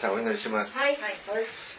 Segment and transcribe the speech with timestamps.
[0.00, 0.76] じゃあお祈りします。
[0.76, 0.98] はい。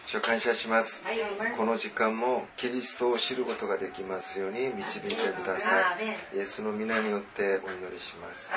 [0.08, 1.06] 主を感謝します。
[1.06, 1.18] はい。
[1.56, 5.98] この時間もキリストを知ることができますように導いてくださ
[6.34, 6.38] い。
[6.38, 8.52] イエスの皆によってお祈りします。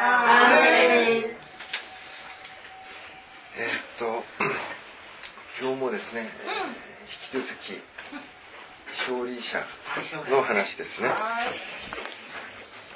[3.59, 4.25] えーっと、
[5.61, 6.91] 今日もですね、えー
[7.35, 7.81] 引き続き、
[9.01, 9.67] 勝利者
[10.31, 11.11] の話ですね。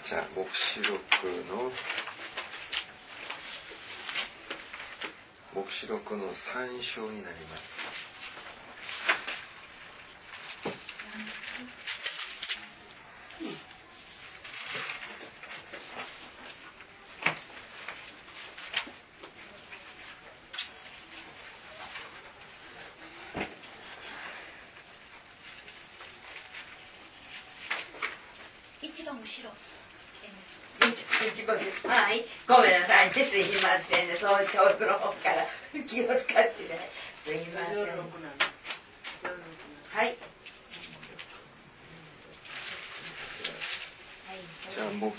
[0.04, 1.00] じゃあ、黙示録
[1.50, 1.72] の、
[5.54, 7.78] 黙示録の3章になります。
[28.82, 29.50] 一番後ろ。
[31.32, 32.24] 一番ですはい。
[32.46, 33.12] ごめんなさいね。
[33.14, 34.16] すいませんね。
[34.20, 35.46] そう遠くの方から
[35.86, 36.91] 気を使ってね。
[37.24, 37.78] すいません。
[39.90, 40.17] はい。
[44.74, 45.17] じゃあ、黙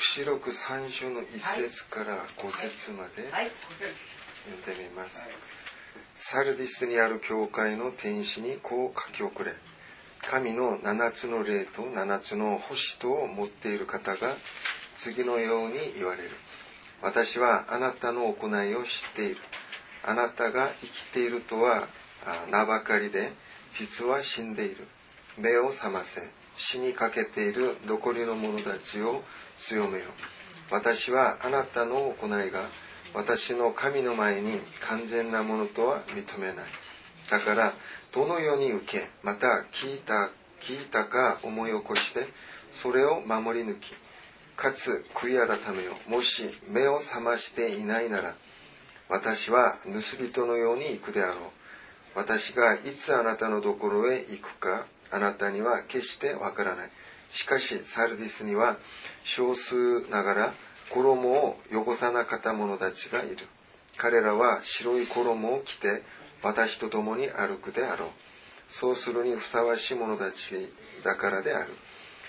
[0.65, 3.51] 示録3章の1節から5節まではい。
[4.45, 5.27] 読んでみます。
[6.15, 9.53] サルディスにある教会の天使にこう書き送れ。
[10.27, 14.35] 神の七つの霊と七つの星とを持っている方が
[14.95, 16.31] 次のように言われる。
[17.03, 19.37] 私はあなたの行いを知っている。
[20.03, 21.87] あなたが生きているとは
[22.25, 23.33] あ名ばかりで、
[23.73, 24.87] 実は死んでいる。
[25.37, 26.27] 目を覚ませ。
[26.57, 29.23] 死にかけている残りの者たちを
[29.59, 30.05] 強めよ。
[30.71, 32.69] 私はあなたの行いが
[33.15, 36.65] 私の神の前に完全なものとは認めない。
[37.29, 37.73] だから、
[38.11, 42.27] どのように受け、また聞いた、聞いたか思い起こして、
[42.71, 43.93] それを守り抜き、
[44.57, 45.93] かつ悔い改めよ。
[46.07, 48.35] もし目を覚ましていないなら、
[49.07, 51.37] 私は盗人のように行くであろう。
[52.15, 56.89] 私がいつあなたのところへ行くか、あなたには決してわからない。
[57.29, 58.77] しかし、サルディスには
[59.23, 60.53] 少数ながら
[60.89, 63.47] 衣を汚さなかった者たちがいる。
[63.97, 66.03] 彼らは白い衣を着て
[66.41, 68.09] 私と共に歩くであろう。
[68.67, 70.71] そうするにふさわしい者たち
[71.03, 71.73] だからである。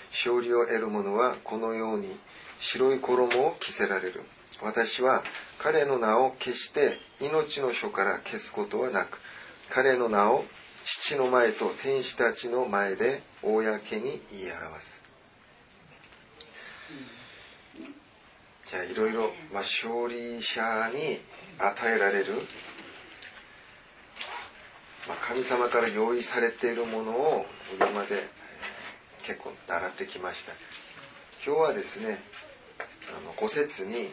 [0.09, 2.17] 勝利を得る者はこのように
[2.59, 4.23] 白い衣を着せられる。
[4.61, 5.23] 私は
[5.59, 9.19] 彼の名を決して命の書から消すことはなく、
[9.69, 10.45] 彼の名を
[10.89, 15.01] 父の前と天使たちの前で公に言い表す。
[18.71, 21.19] じゃあいろいろ、まあ、勝利者に
[21.59, 22.35] 与えられる、
[25.09, 27.45] まあ、神様から用意されているものを
[27.75, 28.21] 今までえー
[29.25, 30.53] 結構習ってきました。
[31.45, 32.17] 今日はですね、
[33.09, 34.07] あの5節に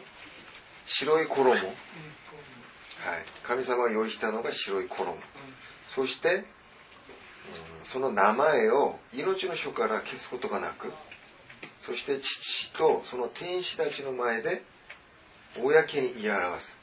[0.85, 1.61] 白い衣、はい、
[3.43, 5.17] 神様が用意したのが白い衣。
[5.87, 6.54] そして、うん
[7.83, 10.91] その名前を命の書から消すことがなく、
[11.81, 14.63] そして父とその天使たちの前で
[15.57, 16.75] 公に言い表す、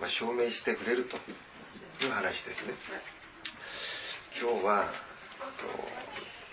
[0.00, 1.16] まあ、証明してくれると
[2.04, 2.74] いう話ですね。
[4.40, 4.86] 今日は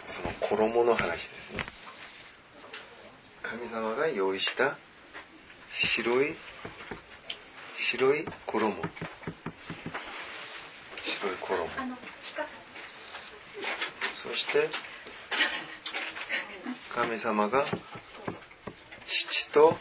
[0.05, 1.65] その衣の話ですね。
[3.43, 4.77] 神様が用意した
[5.71, 6.35] 白い
[7.77, 8.75] 白い衣
[11.03, 11.69] 白い衣、
[14.23, 14.69] そして
[16.93, 17.65] 神様が
[19.05, 19.77] 父と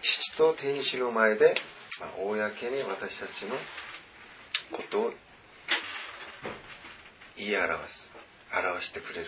[0.00, 1.54] 父と天使の前で、
[2.00, 3.56] ま、公に私たちの
[4.70, 5.12] ことを
[7.36, 8.10] 言い表す
[8.56, 9.26] 表してくれる。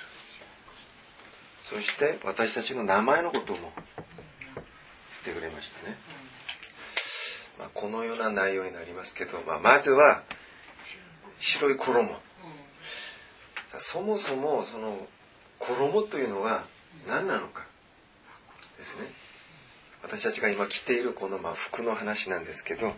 [1.65, 4.65] そして私たちの名前のことも言っ
[5.25, 5.99] てくれましたね、
[7.59, 10.23] まあ、このような内容になりますけど、まあ、まずは
[11.41, 12.21] 白い衣。
[13.79, 15.07] そもそもその
[15.59, 16.65] 衣というのは
[17.07, 17.65] 何なのか。
[18.79, 19.07] ですね。
[20.03, 22.95] 私たちが今着ているこのまあ服の話なんですけど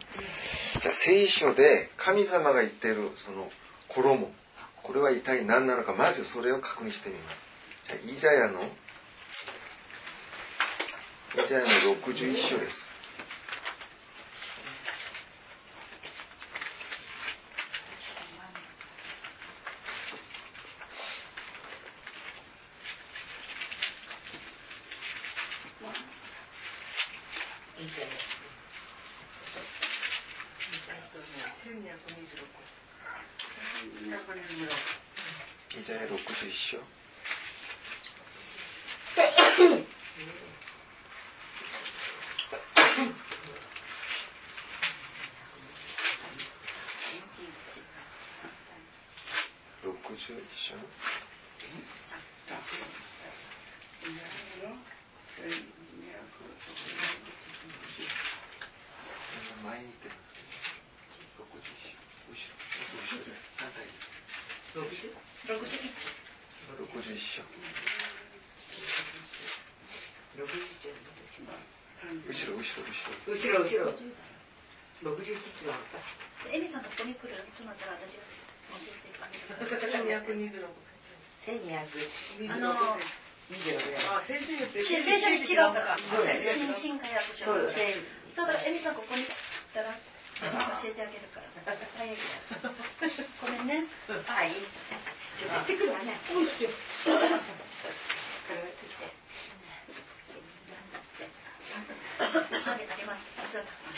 [0.82, 3.50] じゃあ聖書で神様が言っているその
[3.88, 4.30] 衣。
[4.82, 5.94] これは一体何なのか。
[5.94, 7.38] まずそれを確認してみます。
[7.88, 8.60] じゃあイザヤの
[11.34, 12.89] イザヤの61章です
[27.80, 28.14] いいじゃない
[35.78, 36.78] イザヤ61章
[49.82, 50.74] 61章
[64.74, 65.10] 60
[72.28, 72.58] 後ろ
[73.26, 74.02] 後ろ後ろ後ろ後
[75.02, 78.24] ろ61つがあったエミさんがここに来るそのっ たら私が
[78.76, 79.70] 教えてあげる
[81.40, 82.72] 1226あの
[84.16, 89.24] あ、先生って聖書に違うから そうだよ新新海訳書そうだそうだエミさんここに。
[89.24, 89.92] 来たら
[90.82, 91.46] 教えてあげるから
[93.40, 93.84] ごめんね。
[94.26, 94.50] はい。
[94.50, 96.20] 行ってくるわね
[102.66, 103.94] あげてあげます実はたくさん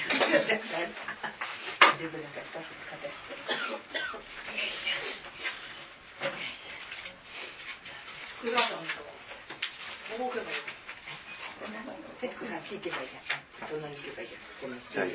[14.91, 15.07] じゃあ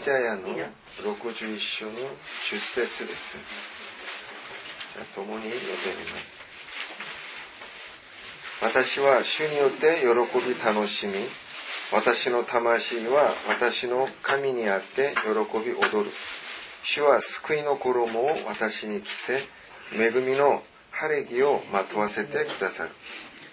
[0.00, 0.48] イザヤの
[1.02, 3.36] 61章の10節です。
[4.94, 6.36] じゃあ共に読んでみます。
[8.62, 10.06] 私は主によって喜
[10.48, 11.12] び楽しみ
[11.92, 16.10] 私の魂は私の神にあって喜び踊る。
[16.82, 19.42] 主は救いの衣を私に着せ
[19.92, 20.62] 恵みの
[20.92, 22.90] 晴れ着をまとわせてくださる。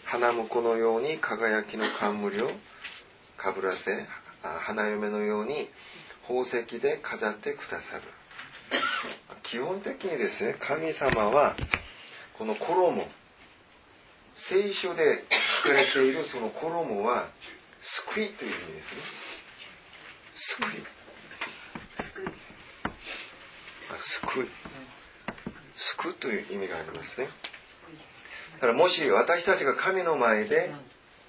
[0.06, 2.52] 花婿のように輝きの冠を
[3.36, 4.06] かぶらせ
[4.42, 5.68] 花嫁のように
[6.28, 8.02] 宝石で飾ってくださる。
[9.44, 11.56] 基本的にですね神様は
[12.38, 13.08] この衣
[14.34, 15.24] 聖書で
[15.64, 17.30] 書かれているその衣は
[17.80, 20.68] 救いという意味ですね。
[20.68, 20.84] 救い。
[23.94, 24.48] あ救い。
[25.76, 27.30] 救うという意味がありますね。
[28.56, 30.72] だからもし私たちが神の前で、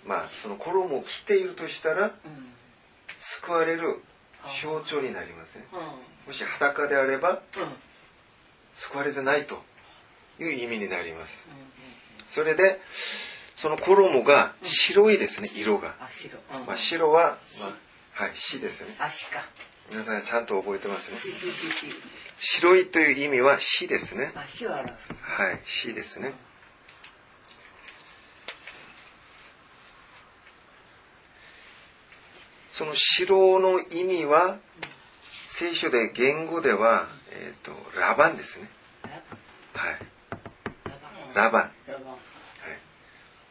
[0.05, 2.13] まあその衣を着ているとしたら
[3.19, 4.03] 救われる
[4.63, 5.65] 象徴になりますね
[6.27, 7.41] もし裸であれば
[8.75, 9.63] 救われてないと
[10.39, 11.49] いう意味になります。
[12.29, 12.81] それで
[13.57, 15.97] その衣が白いですね色が、
[16.67, 18.95] まあ、白は、まあ、はい死ですよね。
[19.01, 19.45] 足か。
[19.91, 21.19] 皆さんちゃんと覚えてますね。
[22.39, 24.33] 白いという意味は死ですね。
[25.21, 26.35] はい死ですね
[32.79, 34.57] その白の意味は
[35.49, 38.71] 聖書で言語では、えー、とラバンですね。
[39.75, 39.99] はい。
[41.35, 41.71] ラバン。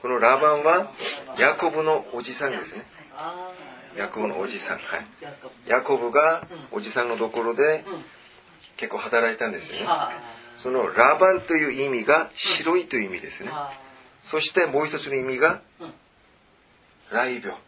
[0.01, 0.93] このラバンは
[1.37, 2.85] ヤコブのおじさんですね。
[3.17, 3.51] あ
[3.97, 4.77] ヤコブのおじさん。
[4.77, 5.05] はい。
[5.67, 7.83] ヤコブがおじさんのところで
[8.77, 9.87] 結構働いたんですよね。
[9.87, 10.13] は
[10.55, 13.49] そのラバンという意味が白いという意味ですね。
[13.51, 13.73] あ
[14.23, 15.93] そしてもう一つの意味がうん。
[17.09, 17.66] 雷病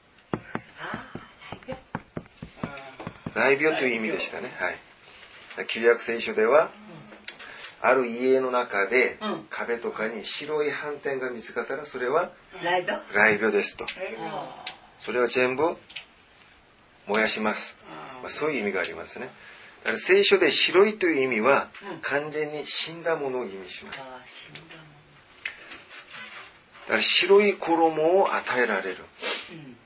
[3.36, 4.52] 雷病という意味でしたね。
[4.58, 5.68] はい。
[5.68, 6.72] 旧約聖書では
[7.82, 9.48] ある家の中でうん。
[9.50, 12.32] 壁とかに白い斑点が見つかったらそれは
[12.64, 13.86] ライド雷病ですと。
[13.86, 14.66] あ
[15.00, 15.78] それを全部
[17.08, 17.78] 燃やします、
[18.22, 19.30] まあ、そういう意味がありますね。
[19.80, 22.00] だから聖書で白いという意味はうん。
[22.02, 24.00] 完全に死んだものを意味します。
[24.00, 24.06] だ
[26.88, 28.98] から白い衣を与えられる。
[28.98, 29.79] ん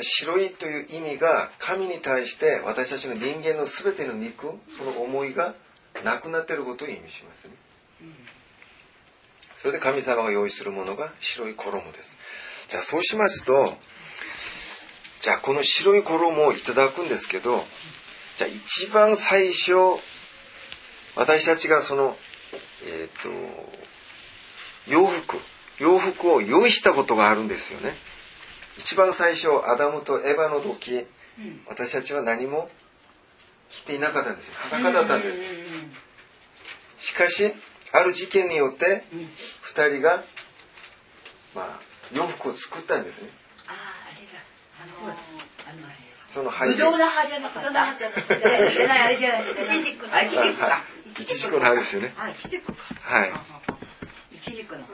[0.00, 5.54] 白いという意味が神に対して私たちの人間の全ての肉その思いが
[6.04, 7.54] なくなっていることを意味しますね。
[9.60, 12.18] それで神様が用意するものが白い衣です。
[12.68, 13.74] じゃあそうしますと
[15.20, 17.64] じゃあこの白い衣をいただくんですけど
[18.38, 19.72] じゃあ一番最初
[21.16, 22.16] 私たちがその
[22.86, 23.28] えっ、と
[24.86, 25.36] 洋服
[25.78, 27.94] 洋服を用意したことがあるんですよね
[28.80, 31.06] 一番最初アダムとエヴァの時
[31.38, 31.60] うん。
[31.68, 32.68] 私たちは何も
[33.68, 34.54] 着ていなかったんですよ。
[34.58, 35.38] 裸だったんです。
[36.98, 37.52] しかし
[37.92, 39.18] ある事件によってうん。
[39.20, 39.28] うん
[39.60, 40.24] 二人が
[41.54, 41.80] まあ
[42.14, 43.28] 洋服を作ったんですね。
[43.68, 44.40] あああれだ
[44.82, 45.96] あのあのあれ
[46.28, 52.14] その背景ぶの葉じゃなくてそんなはずじゃないあれじゃないイチジクのあイチジクかはいイチジクの葉ですよね。
[52.18, 52.84] あイチジクか。
[53.02, 53.32] はい。
[54.32, 54.84] イチジクの。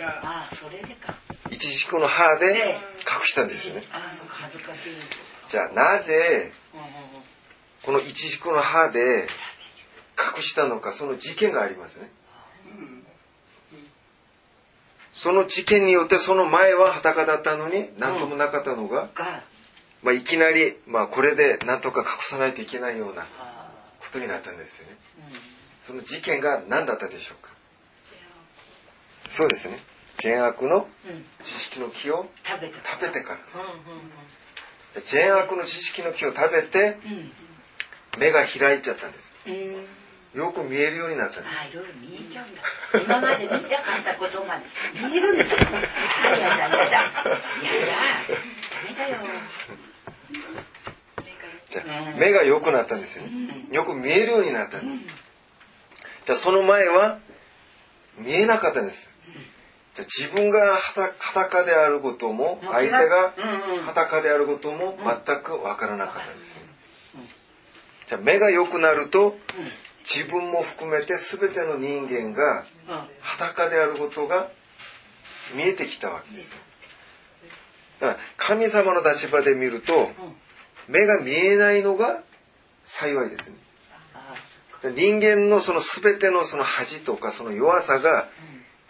[0.00, 1.14] ああそれでか
[1.54, 3.84] イチジクの葉で隠したんですよね。
[5.48, 6.52] じゃあなぜ
[7.82, 9.26] このイチジクの葉で
[10.36, 12.10] 隠したのかその事件がありますね。
[15.12, 19.44] その事件によってその前は裸だったのに何ともなかったのが、が。
[20.02, 23.70] まあ、いきなり、まあ、これで何とか隠さないといけないようなあ
[24.00, 24.96] ことになったんですよね。
[25.80, 27.52] その事件が何だったでしょうか。
[29.28, 31.24] そうですね善悪のうん。
[31.42, 32.68] 知識の木を食べ
[33.08, 33.38] てから。
[34.96, 36.98] う善悪の知識の木を食べて
[38.18, 39.34] 目が開いちゃったんです。
[40.34, 42.62] よく見えるようになったんですあいろいろ見えちゃうんだ。
[43.04, 44.64] 今まで見たかったことまで。
[45.08, 45.44] 見えるんだ。
[46.24, 47.24] あやだやだやだ。
[47.24, 47.30] ダ
[48.88, 49.18] メだよ。
[51.68, 53.24] じゃあ目が良くなったんですよ。
[53.24, 55.14] ねよく見えるようになったんです。
[56.26, 57.18] じゃあその前は
[58.18, 59.10] 見えなかったんです
[59.94, 63.34] じゃあ自分が裸裸であることも相手が
[63.84, 66.56] 裸であることも全く分からなかったんですよ
[68.08, 69.36] じゃあ目が良くなると
[70.04, 73.00] 自分も含めて全ての人間がうん。
[73.20, 74.50] 裸であることが
[75.54, 76.52] 見えてきたわけです
[78.00, 80.10] だから神様の立場で見ると
[80.88, 82.22] 目が見えないのが
[82.84, 83.56] 幸いですね。
[84.14, 84.34] あ
[84.94, 88.28] 人間のその全てのその恥とかその弱さが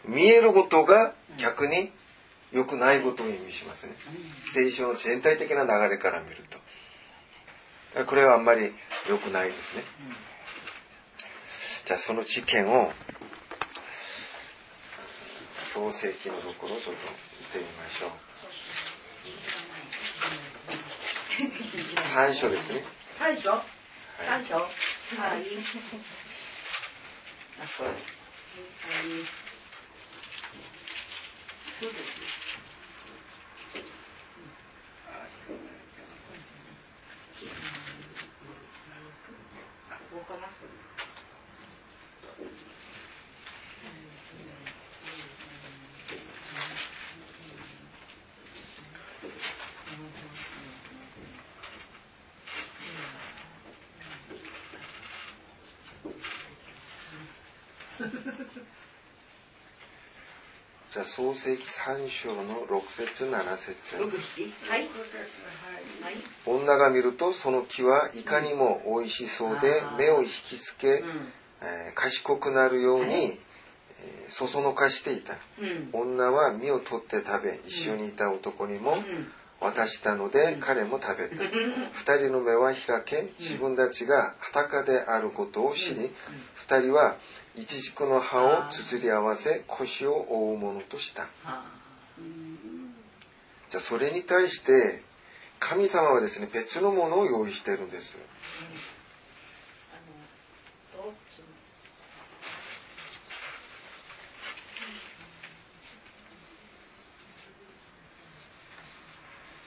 [0.06, 1.90] 見えることが逆に
[2.52, 3.94] 良くないことを意味しますね
[4.38, 6.58] 聖書の全体的な流れから見ると。
[8.06, 8.72] これはあんまり
[9.08, 9.84] 良くないですね。
[11.86, 12.90] じゃあその事件を
[15.62, 17.00] 創世記のところをちょっと
[17.40, 18.10] 見てみましょう。
[22.12, 22.82] 三章ですね。
[23.16, 23.48] 最初
[24.26, 24.64] 最初はい。
[27.62, 27.86] あそう。
[27.86, 27.94] はい
[31.80, 32.34] そうです
[40.14, 40.46] こうかな
[60.94, 63.96] じゃあ創世記三章の六節七節。
[63.96, 64.02] は
[64.76, 64.82] い。
[64.82, 64.88] はい。
[66.46, 71.32] 女が見るとその木はいかにも美味しそうで目を引きつけ、うん。
[71.62, 73.24] えー賢くなるように、はい。
[73.24, 75.36] えーそそのかしていた。
[75.60, 75.88] うん。
[75.92, 79.32] 女は実を取って食べ一緒にいた男にもうん
[79.72, 80.60] 渡したので、うん。
[80.60, 81.42] 彼も食べた。
[81.92, 86.10] 二人の目は開け自分たちが裸であることを知り、
[86.54, 87.16] 二人は
[87.56, 91.26] イチジクの葉をつづり合わせ腰を覆うものとした。
[91.44, 91.64] あ
[93.74, 95.02] じゃあそれに対して
[95.58, 98.16] 神様はですね別のものを用意してるんです
[100.94, 101.12] あのどう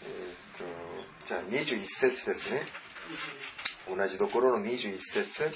[0.06, 0.64] えーと
[1.28, 2.62] じゃあ21節ですね。
[3.94, 5.52] 同じところの21節。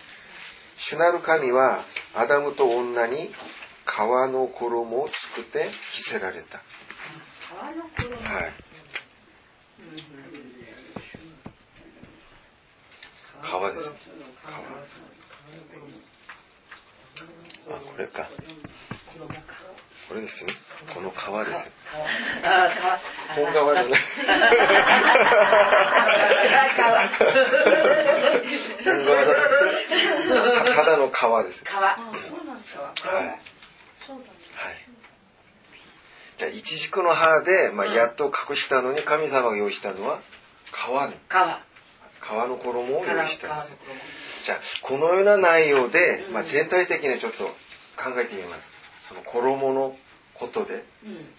[0.76, 3.32] 主なる神はアダムと女に
[3.86, 6.62] 皮の衣を作って着せられた。
[7.50, 8.52] 川の衣はい。
[13.72, 13.92] 皮です。
[17.70, 18.28] あこれか。
[20.12, 20.50] これですね。
[20.94, 21.14] この皮
[21.48, 21.72] ですね
[23.34, 24.02] 本革じゃない
[28.84, 30.76] 本革だ。
[30.76, 31.12] ただの皮
[31.48, 31.98] です川。
[31.98, 32.82] そうなんですか。
[32.82, 33.26] はい。
[33.26, 33.38] はい。
[36.38, 40.20] じゃあ、イチジクの葉で、まあ、やっと隠したのに、神様が用意したのは、
[40.74, 41.22] 皮ね。
[41.30, 41.62] 川。
[42.22, 43.64] 皮の衣を用意したんです。
[43.64, 43.66] 川の
[44.44, 47.46] じゃあ、このような内容で、まあ、全体的にちょっと
[47.96, 48.82] 考えてみます。
[49.12, 49.98] その衣の
[50.42, 50.84] ことで。
[51.06, 51.34] うん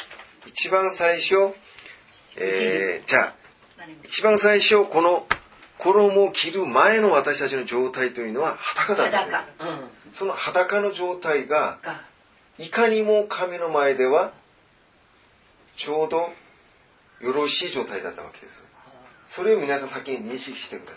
[0.45, 1.55] 一番最初、
[2.37, 3.35] えー、じゃあ、
[4.03, 5.25] 一番最初、この
[5.79, 9.47] 衣を着る前の私たちの状態というのは裸だった。
[9.65, 12.03] うんその裸の状態が、が
[12.59, 14.33] いかにも神の前では
[15.77, 16.33] ちょうど
[17.21, 18.63] よろしい状態だったわけです。
[19.27, 20.97] それを皆さん先に認識してくださ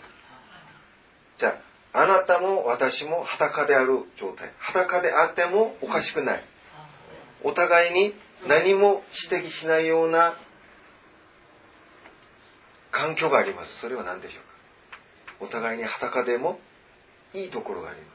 [1.38, 1.58] じゃ
[1.92, 4.50] あ、あなたも私も裸である状態。
[4.58, 6.44] 裸であってもおかしくない。
[7.42, 8.14] お互いに
[8.46, 10.36] 何も指摘しないような
[12.90, 13.78] 環境があります。
[13.78, 15.44] それは何でしょうか？
[15.46, 16.58] お互いに裸でも
[17.34, 18.06] いいところがありま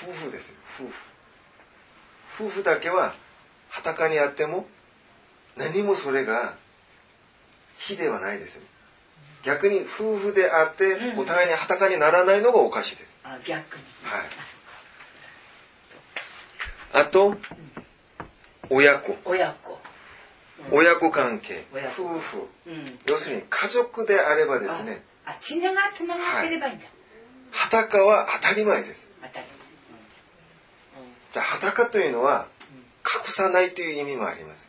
[0.00, 0.06] す。
[0.06, 0.56] 夫婦ですよ。
[0.78, 2.46] 夫婦。
[2.46, 3.14] 夫婦だけは
[3.70, 4.66] 裸にあっても
[5.56, 6.54] 何もそれが
[7.78, 8.62] 非ではないですよ。
[9.42, 11.18] 逆に夫婦であってうん。
[11.20, 13.18] お互いに裸にならないのがおかしいです。
[13.24, 13.82] あ逆に。
[14.02, 14.28] はい
[16.92, 17.36] あと
[18.70, 19.16] 親子。
[19.24, 19.78] 親子。
[20.70, 21.64] 親子関係。
[21.96, 22.48] 夫婦。
[22.66, 22.98] うん。
[23.06, 25.02] 要するに家族であればですね。
[25.24, 26.86] あ血がつながってればいいんだ。
[27.50, 29.08] 裸は当たり前です。
[29.22, 29.46] 当たり
[31.32, 32.48] じゃあ裸というのは
[33.04, 34.68] 隠さないという意味もあります。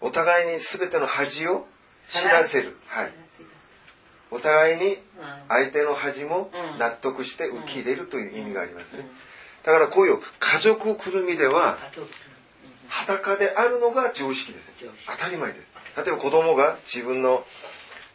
[0.00, 1.66] お互いに全ての恥を
[2.10, 3.12] 知らせる、はい、
[4.30, 5.00] お互いにうん。
[5.48, 6.78] 相手の恥もうん。
[6.78, 9.06] 納得して受け入れるという意味がありますね。
[9.68, 11.76] だからこういう家族くるみでは
[12.88, 14.72] 裸であるのが常識です
[15.06, 15.68] 当たり前です。
[15.94, 17.44] 例えば子供が自分の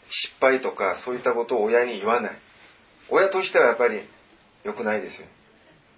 [0.08, 2.32] 失敗とかそういったことを親に言わない。
[3.08, 4.02] 親としてはやっぱり
[4.64, 5.32] 良くないですよね。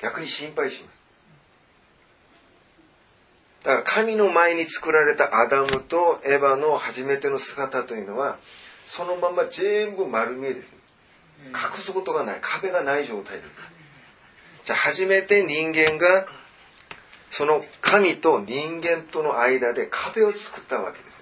[0.02, 1.02] 逆に心配します。
[3.64, 8.40] だから神の前に作られたアダムとエヴァの初めての姿というのは
[8.86, 10.76] そのまま全部丸見えです
[11.46, 12.40] 隠すことがない。
[12.42, 13.62] 壁がない状態です
[14.66, 16.28] じゃあ初めて人間が
[17.30, 21.22] その神と人間との間で壁を作ったわけです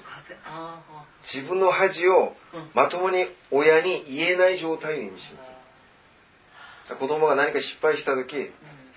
[1.23, 2.35] 自分の恥を
[2.73, 6.95] まともに親に言えない状態を意味します。
[6.95, 8.51] 子供が何か失敗した時、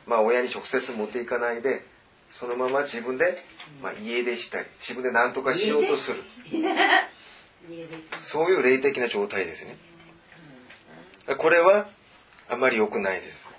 [0.07, 1.85] まあ、親に直接持っていかないで
[2.33, 3.39] そのまま自分で、
[3.81, 6.23] まあ、家出したり自分で何とかしようとする。
[8.19, 9.77] そういう霊的な状態ですね。
[11.39, 11.89] これは
[12.49, 13.56] あまり良くないです、はい、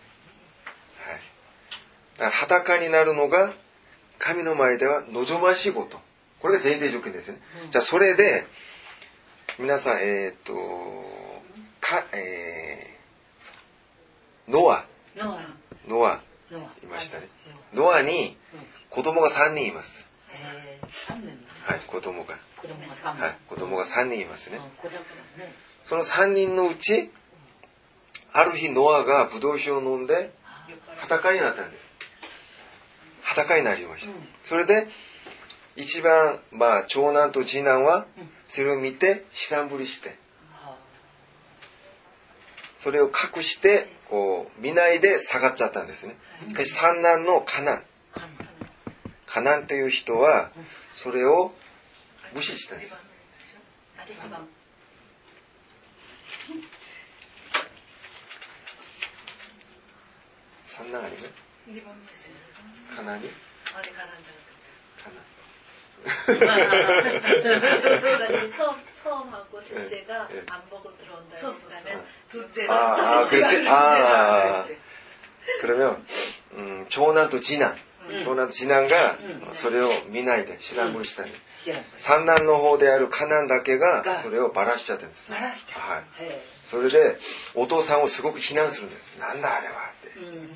[2.17, 3.53] だから裸になるのが
[4.19, 5.99] 神の前では望ましいこと。
[6.39, 7.39] これが前提条件ですね、
[7.71, 8.45] じゃあそれで
[9.59, 10.53] 皆さんえっ、と
[11.81, 14.85] かえーノア。
[15.17, 15.41] ノア。
[15.87, 16.21] ノア。
[16.83, 17.27] いましたね。
[17.73, 18.01] ノア。
[18.01, 18.37] に
[18.89, 20.05] 子供が3人います。
[20.31, 22.37] えー、3年はい子供が。
[22.55, 24.61] 子供が3年はい子供が3人いますね。
[25.83, 27.11] その3人のうち
[28.33, 30.31] ある日ノアがブドウ酒を飲んで
[30.97, 31.86] 裸になったんです
[33.41, 34.27] 裸になりました、うん。
[34.43, 34.87] それで
[35.75, 38.29] 一番、まあ、長男と次男はうん。
[38.47, 40.15] それを見て知らんぶりして。
[40.53, 40.75] あ。
[42.77, 46.15] それを隠してこう見ないで下がっちゃったんですね。
[46.47, 47.83] しかし三男のカナン。
[49.25, 49.67] カナン。
[49.67, 50.49] という人は
[50.93, 51.53] それを
[52.33, 52.93] 無視したんです。
[60.63, 61.47] 三男ありね
[62.86, 63.30] 2番目ですよカナに
[63.74, 64.32] あれからじ
[65.02, 65.16] カナ
[66.26, 66.46] 그러니까
[68.56, 70.42] 처음 처음 하고 셋째가 예, 예.
[70.48, 73.68] 안 보고 들어온다 서 그러면 둘째가 아, 아, 그랬어요?
[73.68, 74.64] 아.
[75.60, 76.04] 그러면
[76.54, 77.76] 음,長男と次男
[78.08, 87.16] うん長男と次男がうんそれを見ないで知らんぶりしたんです知らん三男の方であるカナンだけががそれをばらしちゃったんですバラしちゃはい、うへそれで
[87.54, 90.48] お父さんをすごく非難するんですなんだあれはってえうん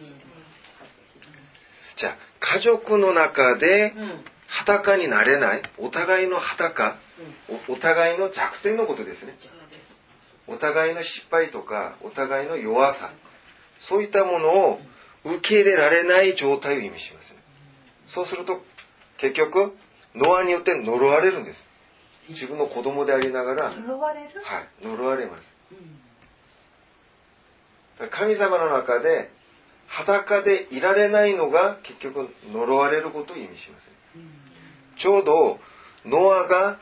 [2.02, 4.02] じゃあ家族の中でうん。
[4.02, 6.98] うん裸になれないお互いの裸
[7.70, 9.38] おお互いの弱点のことですね。
[10.46, 13.12] お互いの失敗とかお互いの弱さ
[13.80, 14.82] そういったものを
[15.24, 17.38] 受け入れられない状態を意味しますね。
[18.06, 18.62] そうすると
[19.16, 19.74] 結局
[20.16, 21.66] ノアによって呪われるんです。
[22.28, 24.30] 自分の子供でありながら、はい、呪われる？
[24.84, 25.56] 呪われます。
[27.98, 29.32] だから神様の中で
[29.91, 34.23] 裸でいられないのが結局呪われることを意味しますね
[34.97, 35.60] ちょうど
[36.06, 36.77] ノアが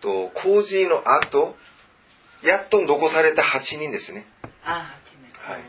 [0.00, 1.56] と洪水の後
[2.42, 4.26] やっと残された8人ですね。
[5.40, 5.60] はい。
[5.60, 5.64] うん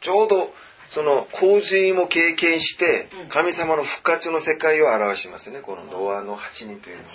[0.00, 0.52] ちょうど
[0.86, 3.28] その洪水も経験してうん。
[3.28, 5.60] 神様の復活の世界を表しますね。
[5.60, 7.08] このノアの8人というのは。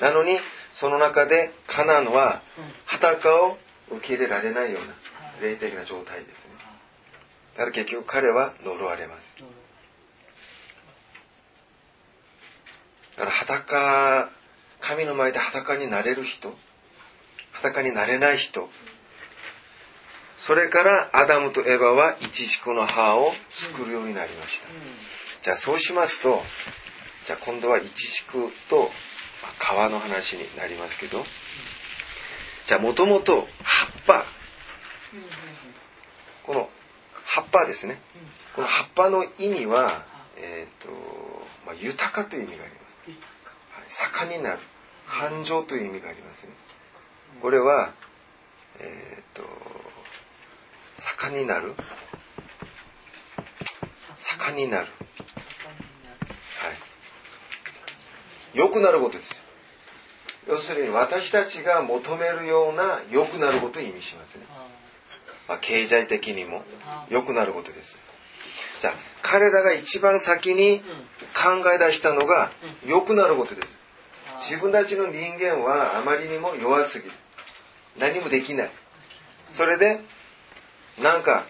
[0.00, 0.38] なのに
[0.72, 2.42] その中でカナンは
[2.84, 3.58] 裸を
[3.90, 4.94] 受け入れられないような
[5.40, 6.54] 霊的な状態ですね
[7.54, 9.36] だから結局彼は呪われます。
[13.16, 14.30] だから裸
[14.80, 16.54] 神の前で裸になれる人
[17.52, 18.68] 裸になれない人
[20.36, 24.68] それからアダムとエバはイチジクの葉を作るようになりました、
[25.42, 26.40] じゃあそうしますと
[27.26, 28.90] じゃあ今度はイチジクと
[29.42, 31.22] まあ皮の話になりますけど
[32.64, 34.24] じゃあもともと葉っぱ
[36.44, 36.70] この
[37.32, 38.00] 葉っぱですね。
[38.56, 40.04] この葉っぱの意味は、
[40.36, 40.90] えーと
[41.64, 42.80] まあ、豊かという意味がありま
[43.86, 44.58] す、はい、盛んになる。
[45.06, 46.50] 繁盛という意味がありますね。
[47.40, 47.92] これは
[48.80, 49.44] えっ、と
[50.96, 51.74] 盛んになる。
[54.16, 54.86] 盛んになる。
[54.86, 54.88] はい。
[58.54, 59.40] 良くなることです。
[60.48, 64.46] 要するに私たちが求めるような良くなることを意味しますね、
[65.50, 66.62] まあ、経済的にも
[67.08, 67.98] 良くなることです。
[68.78, 70.80] じゃあ彼らが一番先に
[71.34, 72.52] 考え出したのが
[72.86, 73.78] 良くなることです。
[74.38, 77.10] 自分たちの人間はあまりにも弱すぎる。
[77.98, 78.70] 何もできない。
[79.50, 80.00] それで
[81.02, 81.44] なんか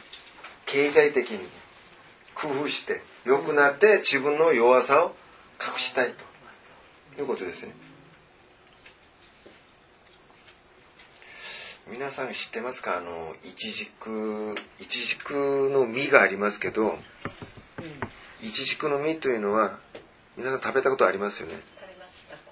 [0.64, 1.46] 経済的に
[2.34, 5.14] 工夫して良くなって自分の弱さを
[5.60, 6.14] 隠したい
[7.16, 7.74] ということですね
[11.90, 12.98] 皆さん知ってますか？
[12.98, 16.94] あのイチジクイチジクの実がありますけど
[18.40, 19.80] イチジクの実というのは
[20.36, 21.54] 皆さん食べたことありますよね？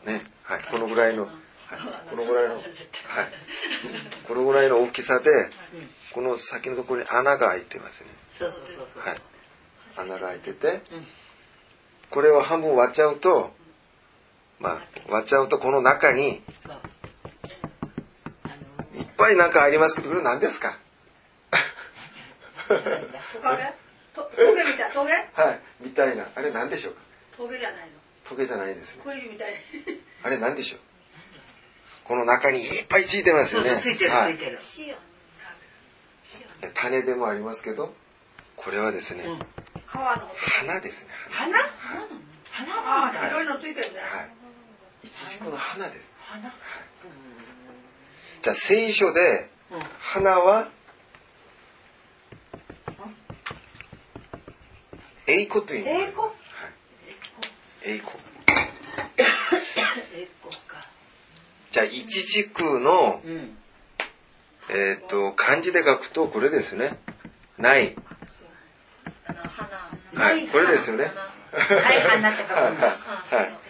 [0.06, 0.24] ね。
[0.42, 0.64] はい。
[0.70, 1.32] このぐらいの、はい、
[2.10, 2.64] このぐらいのはい。
[4.26, 5.30] このぐらいの大きさで
[6.12, 8.12] この先のところに穴が開いてますよね。
[8.96, 9.18] はい。
[9.96, 10.80] 穴が開いててうん。
[12.10, 13.52] これを半分割っちゃうと
[14.58, 16.42] まあ割っちゃうとこの中に
[19.18, 20.78] ぱいなんかありますけどこれ何ですか？
[22.70, 23.20] なんだ？
[23.34, 23.72] トカゲ
[24.14, 25.12] とトゲみたいトゲ？
[25.12, 26.28] はいみたいな。
[26.34, 27.00] あれ何でしょうか？
[27.36, 27.86] トゲじゃないの。
[28.24, 29.54] トゲじゃないですねクリみたい
[30.22, 30.80] あれ何でしょう？
[32.04, 33.70] この中にいっぱいついてますよね。
[33.70, 33.80] はい。
[33.82, 34.58] ついてる。
[36.62, 37.94] 塩種でもありますけど
[38.56, 39.38] これはですね、うん。
[39.86, 41.08] 花ですね。
[41.30, 41.58] 花？
[42.50, 42.74] 花？
[42.74, 43.30] ああい。
[43.30, 44.00] ろいろついてるね。
[44.00, 44.30] 花はい。
[45.06, 46.12] いちじくの花です。
[46.20, 46.52] 花。
[48.42, 49.80] じゃあ聖書でうん。
[49.98, 50.68] 花は
[55.26, 56.32] 栄光という意味栄光はい。
[57.84, 58.18] 栄光
[60.16, 60.76] えっこか。
[61.70, 63.56] じゃあいちじくのうん。
[64.70, 66.98] えっ、と漢字で書くとこれですね。
[67.58, 67.96] ない。
[70.14, 71.04] はいこれですよね。
[71.04, 72.60] はい花って書くんだ。
[72.96, 73.67] はいはい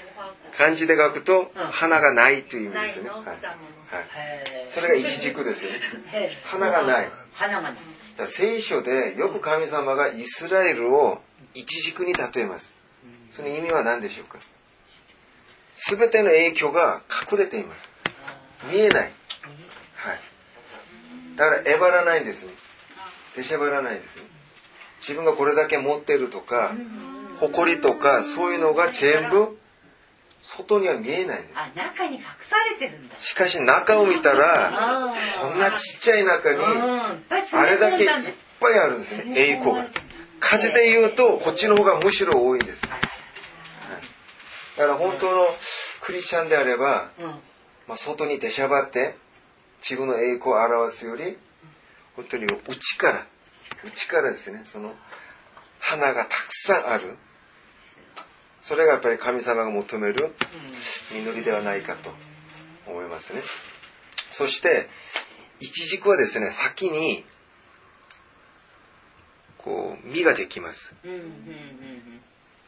[0.58, 1.70] 漢字で書くとうん。
[1.70, 3.20] 花がないという意味ですね、はい。
[4.68, 5.78] それがいちじくですよね。
[6.42, 7.10] 花がない。
[7.32, 7.80] 花がない。
[8.16, 11.20] じゃあ聖書でよく神様がイスラエルを
[11.54, 12.74] イチジクに例えます。
[13.30, 14.38] その意味は何でしょうか？
[15.74, 17.88] 全ての影響が隠れています。
[18.72, 19.12] 見えない。
[19.94, 20.20] はい。
[21.36, 22.52] だからえばらないんですね。
[23.36, 24.28] 出しゃばらないですね。
[25.00, 26.72] 自分がこれだけ持ってるとか
[27.38, 29.56] 誇りとかそういうのが全部
[30.56, 33.18] 外には見えないあ、中に隠されてるんだ。
[33.18, 37.00] しかし中を見たらあこんなちっちゃい中にうん。
[37.52, 38.08] あれだけいっ
[38.58, 39.88] ぱいあるんですね栄光が。
[40.40, 42.82] 数で言うとこっちの方がむしろ多いんです。
[42.82, 45.46] だから本当の
[46.00, 47.26] クリスチャンであれば、うん。
[47.86, 49.16] まあ、外に出しゃばって
[49.82, 51.36] 自分の栄光を表すより
[52.16, 53.26] 本当に内から
[53.84, 54.94] 内からですねその
[55.78, 57.16] 花がたくさんある
[58.60, 60.34] それがやっぱり神様が求める
[61.12, 62.10] 実りではないかと
[62.86, 63.42] 思いますね。
[64.30, 64.88] そして
[65.60, 67.24] イチジクはですね先に
[69.56, 70.94] こう実ができます。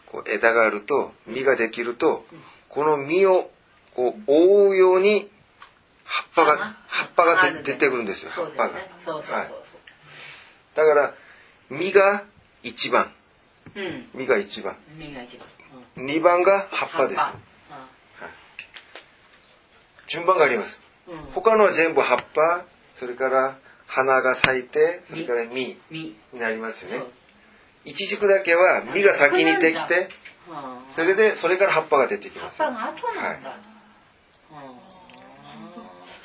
[0.07, 2.25] こう枝があると実ができると
[2.69, 3.51] この実を
[3.95, 5.31] こう覆うように
[6.05, 8.75] 葉っぱが花葉っぱが出てくるんですよ葉っぱが。
[8.75, 8.85] はい。
[10.75, 11.15] だから
[11.71, 12.25] 実が
[12.65, 13.13] 1番。
[14.15, 14.77] 実が1番。
[14.99, 15.47] 実が一番。
[16.01, 17.21] 2番が葉っぱです。
[17.21, 17.35] 葉っ
[20.07, 20.81] 順番があります。
[21.07, 21.19] ぱうん。
[21.33, 26.01] 他のは全部葉っぱそれから花が咲いてそれから実実。
[26.01, 26.99] になりますよね。
[26.99, 27.09] そう。
[27.85, 30.09] イチジクだけは実が先にできて
[30.49, 32.63] はあそれでそれから葉っぱが出てきます。
[32.63, 33.57] 葉っぱが後なんだ。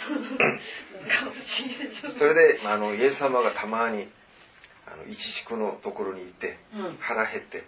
[2.17, 4.07] それであのイエス様がたまに
[4.87, 6.97] あのイチジクのところに行ってうん。
[6.99, 7.63] 腹減って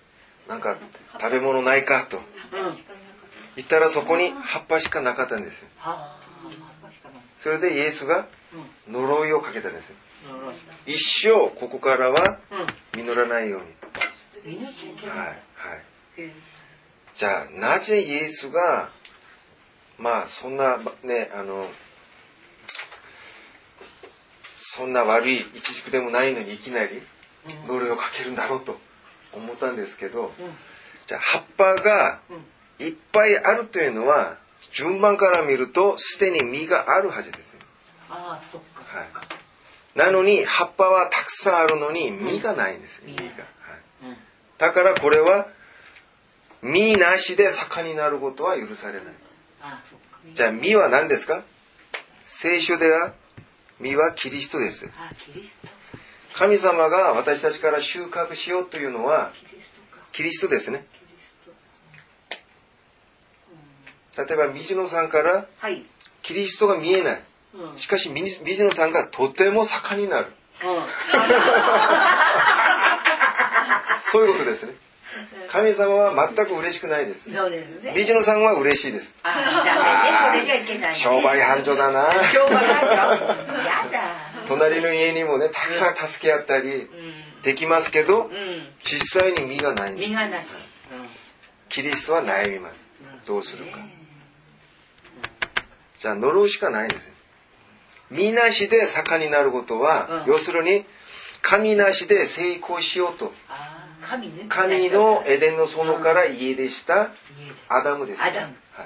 [0.48, 0.78] なんか
[1.20, 2.18] 食べ物ないかと。
[2.18, 2.24] うん。
[3.56, 5.68] 言ったらそこに葉っぱしかなかったんですよ。
[7.38, 8.28] それでイエスが
[8.88, 8.94] うん。
[8.94, 9.94] 呪いをかけたんです
[10.86, 12.40] 一生ここからは
[12.96, 13.04] うん。
[13.04, 13.60] 実らないよ
[14.46, 14.58] うに。
[14.58, 15.34] 命はいは
[16.18, 16.22] い。
[16.24, 16.32] うん
[17.18, 18.92] じゃあなぜイエスが
[19.98, 21.68] まあそんなねあの
[24.56, 27.02] そんな悪いイチジクでもないのにいきなり
[27.66, 28.78] 呪いをかけるんだろうと
[29.34, 30.32] 思ったんですけどうん。
[31.06, 32.34] じゃあ葉っぱがう
[32.84, 32.86] ん。
[32.86, 34.38] いっぱいあるというのは
[34.72, 37.60] 順番から見るとすでに実があるはずですよ
[38.10, 38.98] ああ、そっか。
[38.98, 39.08] はい
[39.96, 43.32] なのに葉っぱはたくさんあるのに実がないんですうん実が、はい
[44.04, 44.18] うん。
[44.60, 45.48] だからこれは
[46.62, 49.04] 実なしで盛んになることは許されない
[49.62, 50.20] ああ、そっか。
[50.36, 51.44] じゃあ実は何ですか？
[52.24, 53.14] 聖書では
[53.80, 55.68] 実はキリストですああ、キリスト。
[56.38, 59.34] 神様が私たちから収穫しようというのは
[60.12, 60.86] キリストですね。
[64.18, 65.84] 例えば水野さんからはい。
[66.22, 67.22] キリストが見えない。
[67.76, 70.28] しかし水水野さんがとても盛んになる
[74.02, 74.74] そういうことですね
[75.48, 77.94] 神様は全く嬉しくないですそうですね。
[77.96, 80.46] 水野さんは嬉しいですああ、ダメね。
[80.46, 80.96] それじゃいけない、ね。
[80.96, 82.96] 商売繁盛だな 商売繁盛。
[82.96, 84.17] やだ。
[84.48, 86.90] 隣の家にもねたくさん助け合ったりう
[87.44, 88.30] できますけど。
[88.84, 89.94] 実際に実がない。
[89.94, 90.48] んです身がなし。
[91.70, 92.90] キリストは悩みます。
[93.18, 93.26] うん。
[93.26, 93.80] どうするか。
[96.00, 97.14] じゃあ呪うしかないんですよ。
[98.10, 100.32] 身なしで盛んになることは、うん。
[100.32, 100.86] 要するに
[101.42, 103.34] 神なしで成功しようと。
[104.50, 107.10] 神のエデンの園から家出した
[107.68, 108.56] アダムです、アダム。
[108.74, 108.84] は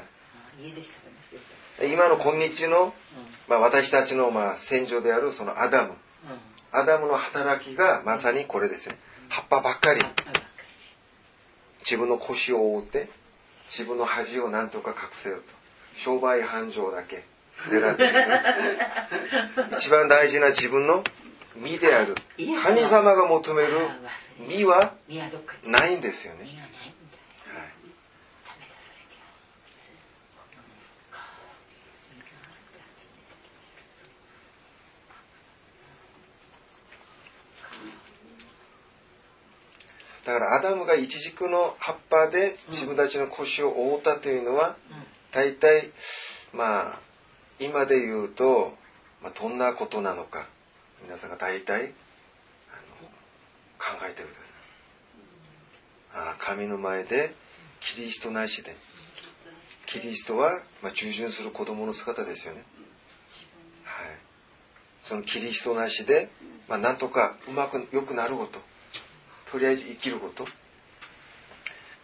[1.86, 2.94] い、今の今日の、ね
[3.52, 5.96] まあ、私たちのまあ戦場であるそのアダム。
[6.72, 10.02] アダムの働きがまさにこれですね葉っぱばっかり。
[11.82, 13.10] 自分の腰を覆って
[13.66, 15.42] 自分の恥を何とか隠せよと。
[15.94, 17.26] 商売繁盛だけ。
[17.68, 18.10] 狙って
[19.76, 21.04] 一番大事な自分の
[21.58, 22.16] 身である。
[22.64, 23.90] 神様が求める
[24.48, 24.94] 身は
[25.66, 26.78] ないんですよね、身がないんだ
[27.60, 27.68] はい
[28.46, 29.22] ダメだそれじゃ
[40.32, 45.04] だからアダムがイチジクの葉っぱで自分たちの腰を覆ったというのはうん。
[45.32, 45.92] 大体
[46.54, 47.00] まあ
[47.60, 48.74] 今で言うと、
[49.22, 50.48] まあ、どんなことなのか
[51.04, 51.90] 皆さんが大体あの
[53.78, 54.32] 考えてくだ
[56.14, 56.32] さい。
[56.32, 57.36] あ神の前で
[57.82, 58.76] キリストなしで
[59.86, 62.64] キリストは、まあ、従順する子供の姿ですよね。
[63.84, 64.18] はい。
[65.02, 66.30] そのキリストなしで、
[66.70, 68.60] まあ、なんとかうまく良くなること
[69.52, 70.46] とりあえず生きること。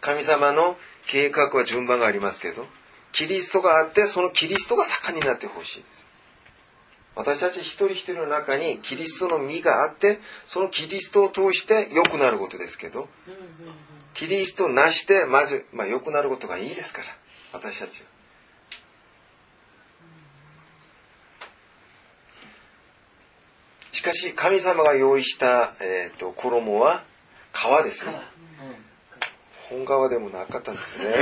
[0.00, 2.66] 神様の計画は順番がありますけど
[3.12, 6.06] キリストがあってそのキリストが盛んになってほしいです。
[7.16, 13.08] 私たち一人一人の中にキリストの実があってそのキリストを通して良くなることですけど
[14.14, 17.06] キリストなしでまず、まあ、良くなることがいいですから
[17.52, 18.06] 私たちは。
[23.90, 27.02] しかし神様が用意した、えー、と衣は
[27.52, 28.20] 皮ですね。
[29.68, 31.14] 本革でもなかったんですね。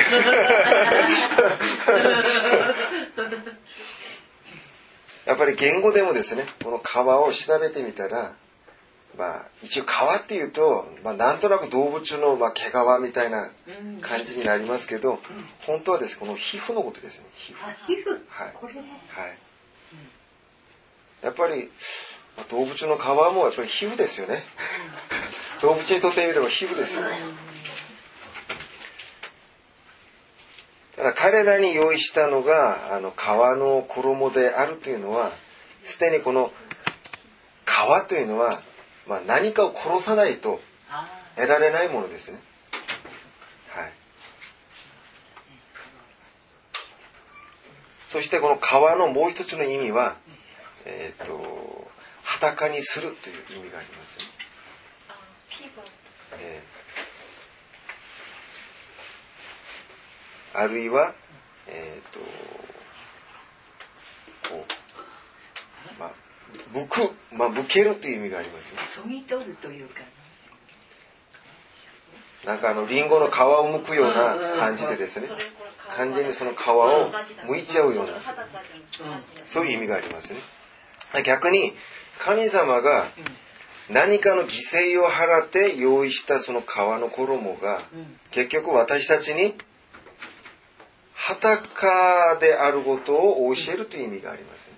[5.26, 8.34] やっぱり言語でもですねこの皮を調べてみたら
[9.18, 9.88] まあ一応皮
[10.22, 13.94] っていうと、まあ、なんとなく動物の、まあ、毛皮みたいなうん。
[13.94, 15.18] うん感じになりますけど
[15.62, 17.56] 本当はですこの皮膚のことですね皮膚。
[17.64, 17.76] はい。
[18.28, 19.38] はい。
[21.22, 21.72] やっぱりまあ
[22.50, 24.44] 動物の皮もやっぱり皮膚ですよね。
[25.62, 27.16] 動物にとってみれば皮膚ですよね。
[30.96, 33.16] ただ彼らに用意したのがあの皮
[33.58, 35.32] の衣であるというのは
[35.82, 36.52] すでにこの
[37.66, 38.60] 皮というのは、
[39.06, 42.38] まあ、何かを殺さないとあ得られないものですね。
[43.68, 43.92] はい。
[48.06, 50.16] そしてこの皮のもう一つの意味は
[50.86, 51.90] えっ、と
[52.26, 54.18] 裸にするという意味があります、
[56.38, 56.76] えー
[60.58, 61.12] あるいは
[61.66, 62.18] えっ、と
[64.48, 66.12] こうまあ
[66.72, 70.06] むくまあむけるという意味がありますねそぎ取るというかね
[72.46, 75.26] なんかあのリンゴの皮を剥くような感じでですね。
[75.96, 77.10] 完全にその皮を
[77.48, 78.12] 剥いちゃうような。
[79.44, 80.38] そういう意味がありますね。
[81.24, 81.74] 逆に
[82.18, 83.06] 神様が
[83.88, 88.18] 何かの犠牲を払って用意したその皮の衣がうん。
[88.30, 89.54] 結局私たちに
[91.14, 94.70] 裸であることを教えるという意味があります。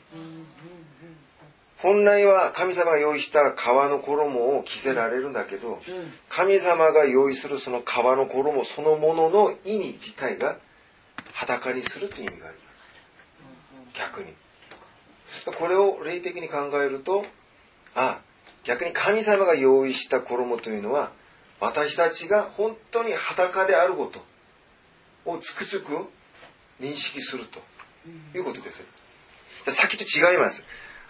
[1.79, 5.81] 本来は神様が用意した皮の衣を着せられるんだけど
[6.29, 10.57] 神様が用意するその皮の衣そのものの意味自体が
[11.33, 12.63] 裸にするという意味がありま
[13.95, 13.99] す。
[13.99, 14.35] 逆に
[15.59, 17.25] これを霊的に考えると
[17.95, 18.21] あ
[18.65, 21.13] 逆に神様が用意した衣というのは
[21.61, 24.25] 私たちが本当に裸であること
[25.31, 26.07] をつくづく
[26.81, 27.61] 認識すると
[28.37, 28.83] いうことです。
[29.75, 30.65] さっきと違います。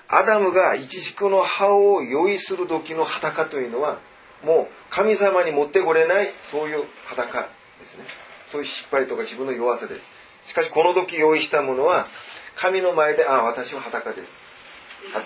[0.09, 3.99] アダムがイチジクの葉を用意する時の裸というのは
[4.43, 7.43] もう神様に持ってこれないそういう裸
[7.79, 8.05] ですね。
[8.51, 10.07] そういう失敗とか自分の弱さです。
[10.47, 12.07] しかしこの時用意したものは
[12.59, 14.37] 神の前でああ私は裸です。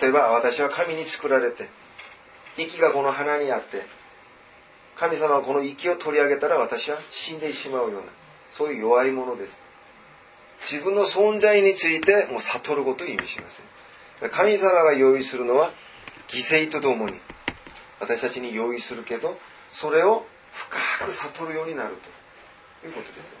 [0.01, 1.67] 例えば私は神に作られて
[2.57, 3.85] 息がこの鼻にあって
[4.95, 8.07] 神様はこの息を取り上げたら私は死んでしまうような
[8.49, 9.73] そういう弱いものです。
[10.63, 13.61] 自分の存在についてもう悟ることを意味します
[14.31, 15.71] 神様が用意するのは
[16.29, 17.19] 犠牲とともに
[17.99, 19.37] 私たちに用意するけど
[19.69, 21.97] それを深く悟るようになる
[22.81, 23.35] ということです。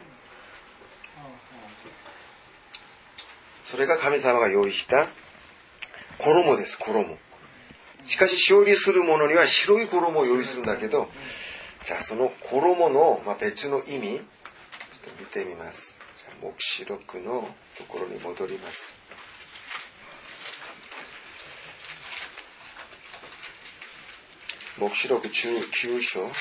[3.73, 5.07] それが神様が用意した
[6.19, 7.17] 衣です、衣。
[8.05, 11.09] しかし、勝利する者には白い衣を用意するんだけど、
[11.83, 14.21] じゃあその衣の、ま、別の意味、ちょっ
[15.15, 15.99] と見てみます。
[16.15, 18.95] じゃあ、黙示録のところに戻ります。
[24.77, 26.31] 黙示録19章。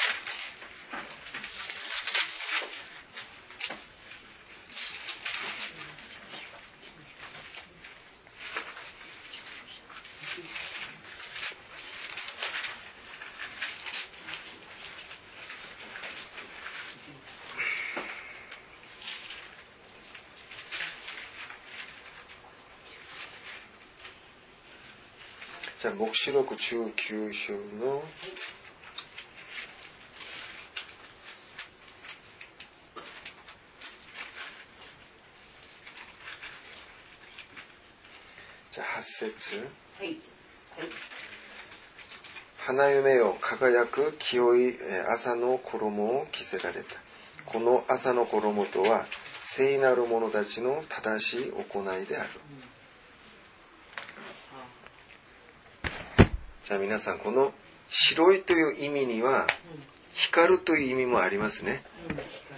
[25.83, 28.05] じゃあ、黙示録19章の
[38.71, 39.57] じゃあ、8節
[39.99, 40.07] はい。
[40.07, 40.19] はい。
[42.59, 46.95] 花嫁よ輝く清いえー朝の衣を着せられた
[47.45, 49.07] この朝の衣とは
[49.43, 52.29] 聖なる者たちの正しい行いである
[56.67, 57.53] じゃあ皆さんこの
[57.89, 59.49] 白いという意味には
[60.15, 61.83] 光るという意味もありますね。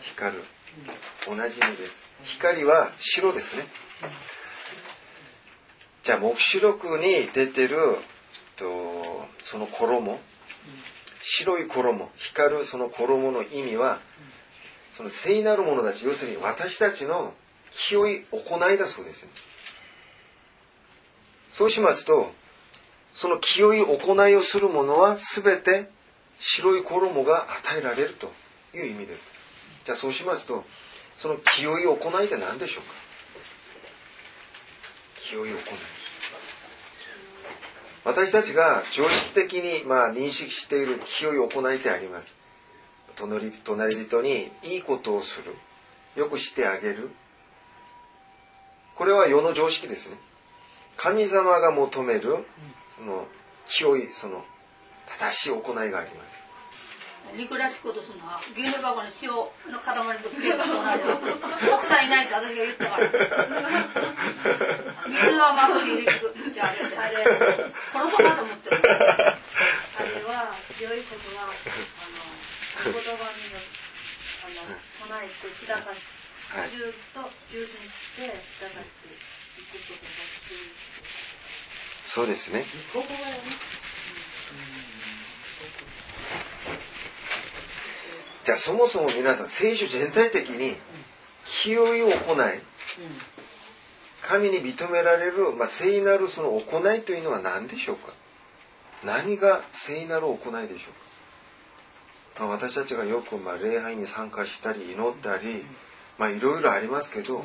[0.02, 0.44] 光る。
[1.26, 2.02] 同じ意味です。
[2.24, 3.64] 光は白ですね。
[6.02, 7.78] じゃあ黙示録に出てる
[8.56, 10.18] とその衣。
[11.22, 12.10] 白い衣。
[12.16, 14.00] 光るその衣の意味は
[14.92, 17.32] その聖なる者たち要するに私たちの
[17.70, 19.30] 清い行いだそうですね。
[21.48, 22.30] そうしますと
[23.14, 25.88] その清い行いをする者は全て
[26.38, 28.32] 白い衣が与えられると
[28.74, 29.22] いう意味です。
[29.86, 30.64] じゃあそうしますと
[31.14, 32.90] その清い行いって何でしょうか？
[35.16, 35.60] 清い行い。
[38.04, 42.36] 私たちが常識的にまあ認識している清い行いってあります。
[43.16, 45.54] 隣隣人にいいことをする。
[46.16, 47.10] よくしてあげる。
[48.96, 50.16] これは世の常識ですね。
[50.96, 52.44] 神様が求める
[52.96, 53.26] その
[53.66, 54.44] 清いその
[55.06, 56.44] 正しい行いがあります。
[57.36, 59.48] 憎らしいことするのは牛乳箱に塩の
[59.80, 61.00] 塊ぶつけることなる
[61.72, 63.10] 奥さんいないって私が言ったから。
[65.08, 66.20] 水はまぶしいで
[66.52, 67.24] じゃああれあれ。
[67.92, 68.76] 殺そうかと思ってる。
[68.76, 68.90] あ
[70.02, 73.48] れは良いことはあのお言葉に
[74.44, 77.18] あの備えて従って、はいずっと
[77.50, 78.30] 従順して
[78.60, 80.14] 従っていくことが
[80.46, 81.23] 必要
[82.14, 82.64] そうですね。
[82.92, 83.16] ここがね。
[88.44, 90.76] じゃあそもそも皆さん聖書全体的に
[91.44, 92.12] 清い行い
[94.22, 98.12] 神に認められる、まあ、聖なるその行いというのは何でしょうか？
[99.04, 100.90] 何が聖なる行いでしょ
[102.34, 105.64] うか、まあ、私たちがよくまあ礼拝に参加したり祈ったり
[106.36, 107.44] いろいろありますけど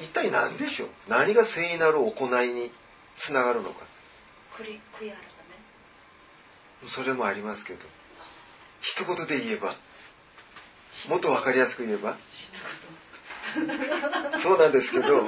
[0.00, 0.88] 一体何でしょう？
[1.08, 2.70] 何が聖なる行いに
[3.20, 3.84] つながるのか。
[6.86, 7.80] それもありますけど。
[8.80, 9.74] 一言で言えば。
[11.08, 12.16] もっと分かりやすく言えば。
[14.36, 15.26] そうなんですけど。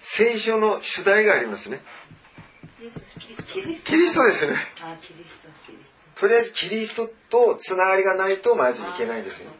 [0.00, 1.82] 聖書の主題がありますね。
[3.84, 4.46] キリストです。
[4.46, 4.56] ね。
[6.14, 8.92] とりあえずキリストとつながりがないとまずいト。
[8.96, 9.50] けないですよ。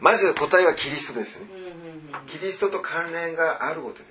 [0.00, 1.46] まず答えはキリストですね。
[2.26, 4.10] キリストと関連があることです。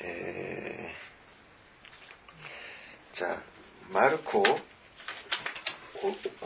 [0.00, 0.78] えー
[3.18, 3.36] じゃあ
[3.92, 4.44] マルコお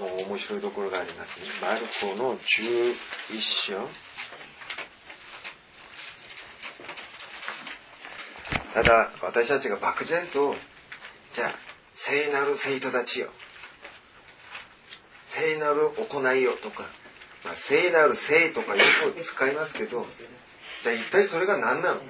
[0.01, 1.45] お面白いところがありますね。
[1.61, 2.95] マルコの11
[3.39, 3.87] 章。
[8.73, 10.57] ただ私たちが漠然と
[11.35, 11.55] じゃあ
[11.91, 13.29] 聖なる生徒たちよ。
[15.35, 16.85] 聖なる行いよとか、
[17.43, 20.07] まあ、聖なる聖とかよく使いますけど
[20.83, 22.01] じゃあ一体それが何なの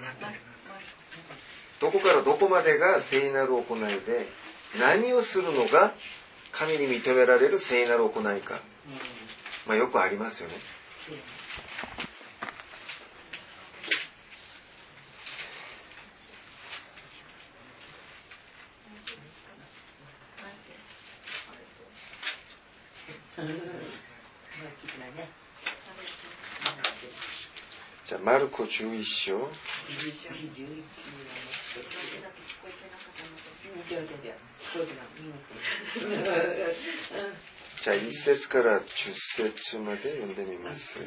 [1.81, 4.27] どこからどこまでが聖なる行いで
[4.81, 5.95] 何をするのが
[6.51, 8.61] 神に認められる聖なる行いか、
[9.69, 10.55] まあ、よくありますよね
[23.39, 23.47] うん。
[23.47, 23.57] まあ、
[24.85, 25.29] 聞くなね。
[28.05, 29.49] じゃあマルコ11章。
[37.83, 39.15] じゃあ1節から10
[39.51, 40.99] 節まで読んでみます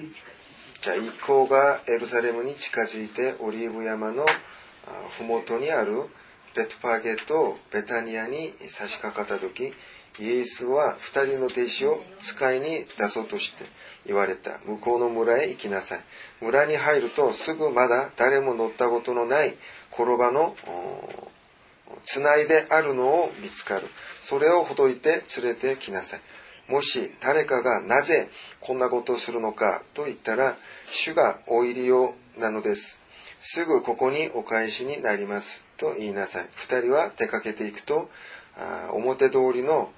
[0.81, 6.03] じゃあ一行がエルサレムに近づいてオリーブ山のあ麓にある
[6.55, 9.73] ベトパーゲとベタニアに差し掛かった時
[10.19, 13.63] イエスは二人の弟子を使いに出そうとして
[14.05, 14.59] 言われた。
[14.65, 15.99] 向こうの村へ行きなさい。
[16.41, 19.57] 村に入るとすぐまだ誰も乗ったことのない
[19.91, 20.55] 転ばの
[22.05, 23.87] つないであるのを見つかる。
[24.21, 26.21] それをほどいて連れてきなさい。
[26.67, 28.29] もし誰かがなぜ
[28.59, 30.57] こんなことをするのかと言ったら、
[30.89, 32.99] 主がお入りようなのです。
[33.37, 35.63] すぐここにお返しになります。
[35.77, 36.49] と言いなさい。
[36.55, 38.09] 二人は出かけていくと、
[38.91, 39.91] 表通りの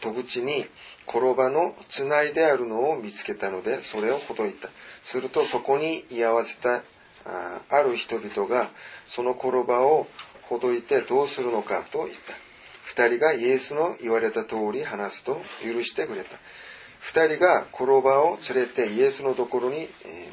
[0.00, 0.66] 戸口に
[1.06, 4.68] 転ばのつないであるのを見つけたので、それをほどいた。
[5.02, 6.82] するとそこに居合わせた
[7.24, 8.70] あある人々が、
[9.06, 10.06] その転ばを
[10.42, 12.34] ほどいてどうするのかと言った。
[12.82, 16.30] 二人がイエスの言われた通り話すと許してくれた。
[16.98, 19.88] 二人が転ばを連れてイエスのところに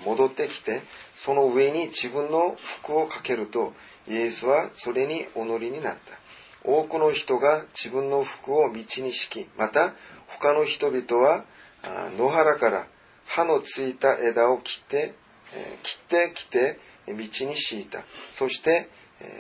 [0.05, 0.82] 戻ってきて、
[1.15, 3.73] その上に自分の服をかけると、
[4.07, 6.26] イエスはそれにお乗りになった。
[6.68, 9.93] 多くの人が自分の服を道に敷き、また
[10.28, 11.45] 他の人々は
[12.18, 12.88] 野原から
[13.26, 15.13] 刃のついた枝を切って、
[15.82, 18.03] 切ってきて道に敷いた。
[18.34, 18.89] そして、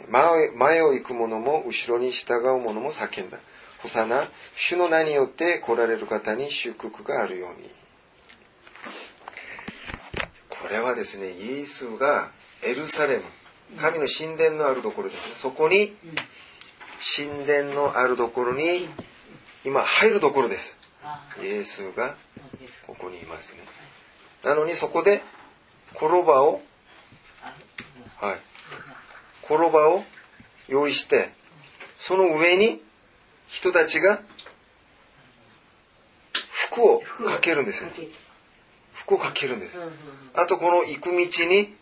[0.09, 3.37] 前を行く者も後ろに従う者も叫んだ。
[3.79, 7.69] ホサナ、主の名によって来られる方に祝福があるように。
[10.49, 12.31] これはですね、イエスが
[12.63, 13.25] エルサレム、
[13.79, 15.35] 神の神殿のあるところですね。
[15.35, 15.95] そこに、
[16.99, 18.89] 神殿のあるところに、
[19.63, 20.75] 今入るところです。
[21.41, 22.15] イエスが
[22.85, 23.59] ここにいますね。
[24.43, 25.23] なのにそこで、
[25.95, 26.61] 転ばを、
[28.19, 28.37] はい。
[29.43, 30.03] 転ばを
[30.67, 31.31] 用意して、
[31.97, 32.81] その上に
[33.47, 34.21] 人たちが
[36.33, 37.89] 服をかけるんですよ。
[38.93, 39.79] 服をかけるんです。
[40.33, 41.75] あとこの行く道に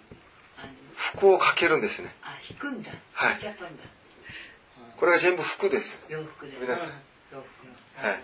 [0.96, 2.16] 服をかけるんですね。
[2.22, 2.92] あ、引くんだ。
[3.14, 3.40] はい。
[4.98, 5.98] これが全部服です。
[6.08, 6.54] 洋服で。
[6.60, 6.88] 皆さん。
[6.88, 8.24] はい。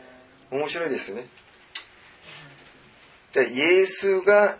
[0.51, 1.27] 面白いですね。
[3.31, 4.57] じゃあ、イエスが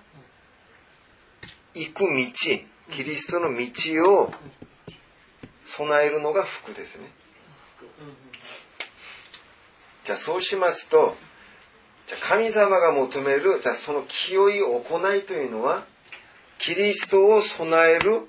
[1.73, 2.07] 行く道、
[2.93, 4.33] キリストの道を
[5.63, 7.11] 備えるのが服ですね。
[10.03, 11.15] じゃあ、そうしますと、
[12.07, 15.85] じゃあ神様が求める、じゃあその清い行いというのは、
[16.57, 18.27] キリストを備える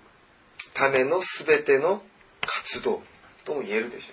[0.74, 2.02] ためのすべての
[2.40, 3.02] 活動
[3.44, 4.12] とも言えるでしょう。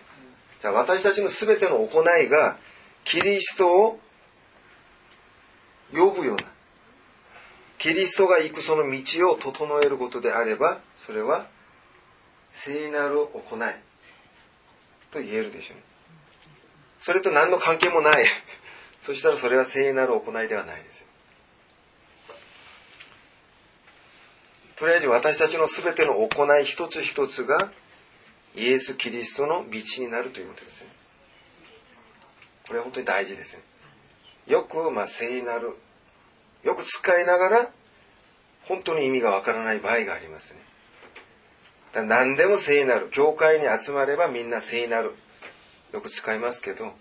[0.62, 2.58] じゃあ私たちのすべての行いが、
[3.04, 4.00] キリストを
[5.94, 6.44] 呼ぶような、
[7.78, 11.48] キリストが行くその道を整えることであれば、それは
[12.52, 13.60] 聖なる行い
[15.12, 15.78] と言えるでしょう。
[17.00, 18.26] それと何の関係もない。
[19.00, 21.08] そしたらそれは聖なる行いではないですよ。
[24.76, 27.72] とりあえず私たちの全ての行い一つ一つが
[28.56, 30.88] イエス・キリストの道になるということですね。
[32.68, 33.62] これは本当に大事ですね。
[34.48, 35.76] よく、まあ、聖なる、
[36.64, 37.72] よく使いながら、
[38.64, 40.60] 本当に意味がわからない場合がありますね。
[41.94, 43.10] だ何でも聖なる。
[43.10, 45.16] 教会に集まればみんな聖なる。
[45.92, 46.94] よく使いますけど、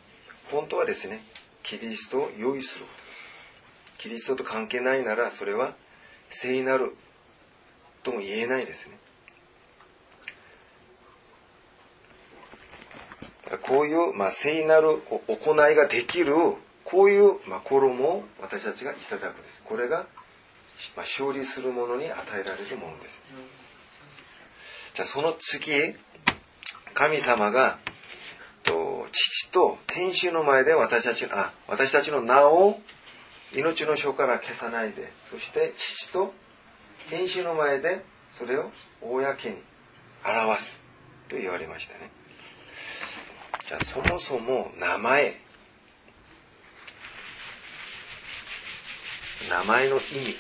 [0.51, 1.23] 本当はですね、
[1.63, 2.87] キリストを用意する。
[3.99, 5.75] キリストと関係ないなら、それは
[6.31, 6.97] 聖なる
[8.03, 8.97] とも言えないですね。
[13.57, 16.35] こういう、まあ、聖なる行いができる、
[16.85, 19.63] こういう、まあ、衣を私たちがいただくです。
[19.65, 20.07] これが、まあ、
[20.99, 23.21] 勝利する者に与えられるものです。
[24.95, 25.95] じゃあその次、
[26.93, 27.79] 神様が、
[28.65, 32.81] と父と天使の前で私たちの、あ、私たちの名を
[33.55, 36.35] 命の書から消さないで、そして父と
[37.09, 38.71] 天使の前でそれを
[39.01, 39.57] 公に
[40.25, 40.81] 表す
[41.29, 42.11] と言われましたね。
[43.69, 45.35] じゃあそもそも名前。
[49.51, 50.37] 名前の意味。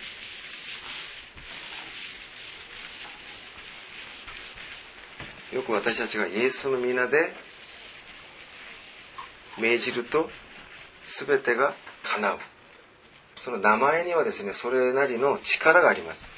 [5.54, 7.34] よく私たちがイエスの皆で
[9.58, 10.30] 命じると
[11.26, 11.74] 全てが
[12.04, 12.38] 叶う。
[13.40, 16.37] その名前にはですね、それなりの力があります。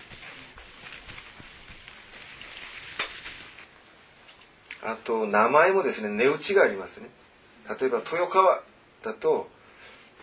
[4.83, 7.09] あと、名前もですね、値打ちがありますね。
[7.81, 8.62] 例えば、豊川
[9.03, 9.49] だと、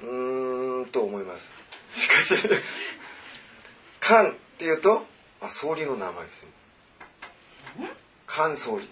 [0.01, 1.51] うーんと思います。
[1.93, 2.35] しかし、
[4.01, 5.05] 菅っていうと、
[5.41, 6.49] あ総理の名前ですよ。
[8.27, 8.89] 菅総理。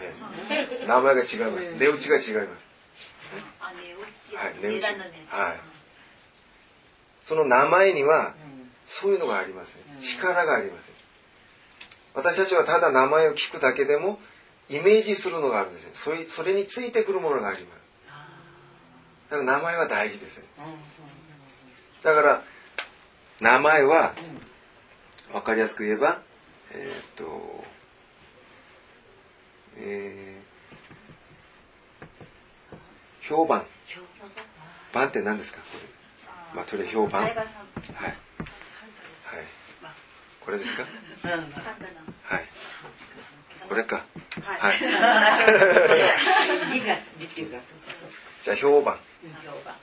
[0.00, 0.12] え
[0.82, 1.74] え名前が違います。
[1.78, 2.66] 値打ちが違います。
[4.34, 4.84] はい、値打ち。
[4.84, 5.60] はい。
[7.24, 8.34] その名前には、
[8.86, 9.82] そういうのがありますね。
[10.00, 10.94] 力がありますね。
[12.14, 14.18] 私たちはただ名前を聞くだけでも、
[14.68, 15.90] イメージするのがあるんですね。
[15.94, 17.80] それそれについてくるものがあります。
[19.30, 20.44] だから名前は大事ですよ。
[22.02, 22.42] だから
[23.40, 24.14] 名前は
[25.32, 26.20] 分かりやすく言えば
[26.72, 27.64] えーっと
[29.78, 30.46] えー
[33.22, 33.66] 評判。
[34.92, 35.58] 番って何ですか？
[35.60, 36.56] これ。
[36.56, 37.22] まあとりあえず評判。
[37.22, 37.34] はい。
[37.34, 37.46] はい。
[40.40, 40.84] これですか？
[41.22, 42.44] はい。
[43.68, 44.04] これか
[44.46, 44.60] はい。
[44.60, 44.74] は
[46.70, 46.80] い。
[46.80, 47.58] 字が出てるか
[48.44, 48.98] じゃあ評判。
[49.44, 49.74] 評判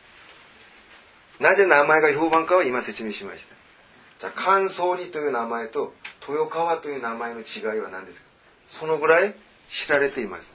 [1.39, 3.55] なぜ名前が評判かを今説明しました。
[4.20, 5.93] じゃあ関総理という名前と
[6.28, 7.43] 豊川という名前の違
[7.78, 8.28] いは何ですか。
[8.70, 9.36] そのぐらい
[9.70, 10.49] 知られています。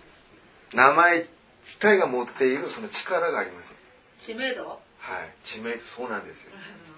[0.73, 1.27] 名前
[1.65, 3.75] 自体が持っているその力があります。
[4.25, 4.65] 知名度？
[4.69, 4.81] はい。
[5.45, 6.53] 知名度そうなんですよ。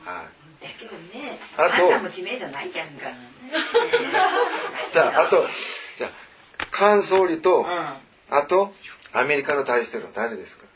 [0.04, 0.64] はい。
[0.64, 3.10] だけどねあとあんたも知名度ないじゃんか。
[4.92, 5.48] じゃああと
[5.96, 6.10] じゃあ
[6.70, 7.66] 関総理とうん。
[7.66, 8.72] あと
[9.12, 10.66] アメリカの大統領誰ですか？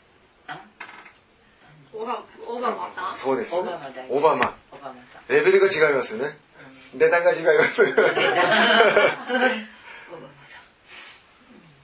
[1.93, 3.15] オバオバマさん？
[3.15, 3.71] そうですよね。
[4.09, 4.55] オバマ
[5.29, 6.37] レベルが違いますよね。
[6.93, 7.81] 値段が違います。
[7.81, 8.15] オバマさん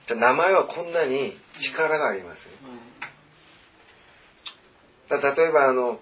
[0.06, 2.50] じゃあ名前はこんなに力がありますよ。
[5.08, 6.00] だ例えばあの、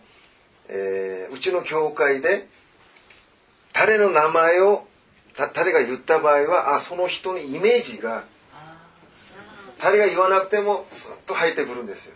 [0.69, 2.49] えーうちの教会で
[3.73, 4.90] 誰の名前をた
[5.37, 8.25] 誰が言った場合はあその人のイメージが
[9.81, 12.15] 誰が言わなくてもスッと入ってくるんですよ。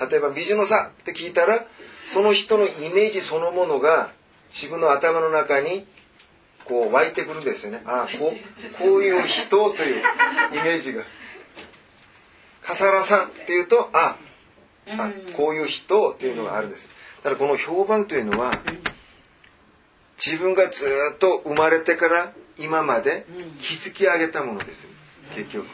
[0.00, 1.66] 例えば美女のさって聞いたら
[2.12, 4.12] その人のイメージそのものが
[4.50, 5.84] 自分の頭の中に
[6.64, 7.82] こう湧いてくるんですよね。
[7.84, 10.02] あこうこういう人という
[10.52, 11.02] イメージが。
[12.62, 14.16] 笠原さんっていうとあ
[14.86, 16.88] あこういう人っていうのがあるんです。
[17.24, 18.52] だからこの評判というのは
[20.24, 23.24] 自分がずっと生まれてから今まで
[23.60, 24.86] 築き上げたものです
[25.34, 25.66] 結局。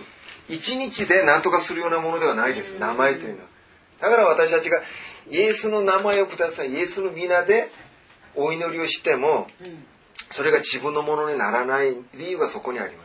[0.49, 2.78] 一日で何とかするようなものではないです。
[2.78, 3.49] 名前というのは。
[4.01, 4.82] だから私たちが
[5.30, 6.72] イエスの名前をください。
[6.72, 7.70] イエスの皆で
[8.34, 9.47] お祈りをしても
[10.30, 13.05] それが自分のものにならない理由がそこにありま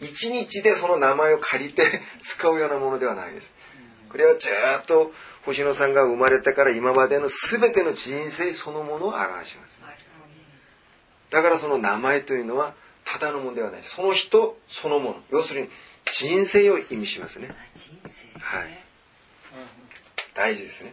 [0.00, 3.52] 一日でその名前を借りて 使うようなものではないです。
[4.08, 5.12] これはずっと
[5.44, 9.80] 星野さんが生まれてから今までの全ての人生そのものを表します
[11.30, 12.74] だからその名前というのは
[13.04, 13.82] ただのものではない。
[13.82, 15.22] その人そのもの。
[15.30, 15.68] 要するに
[16.12, 17.54] 人生を意味しますね。
[18.40, 18.68] はい。
[20.34, 20.92] 大事ですね。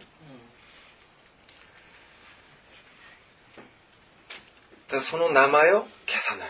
[4.90, 6.48] だその名前を消さない。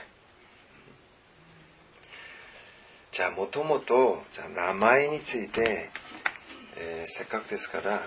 [3.13, 5.89] じゃあもともとじゃあ名前について、
[6.77, 8.05] えーせっかくですからうーん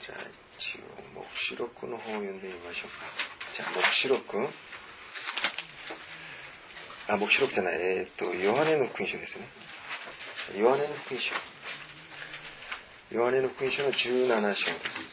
[0.00, 0.18] じゃあ
[0.58, 0.80] 一応
[1.50, 3.06] 黙示録の方を読んでみましょうか。
[3.56, 4.48] じゃあ黙示録
[7.08, 7.74] あ黙示録じゃない。
[7.80, 9.48] えっ、とヨハネの福音書ですね。
[10.56, 11.34] ヨハネの福音書
[13.10, 15.09] ヨハネの福音書の17章です。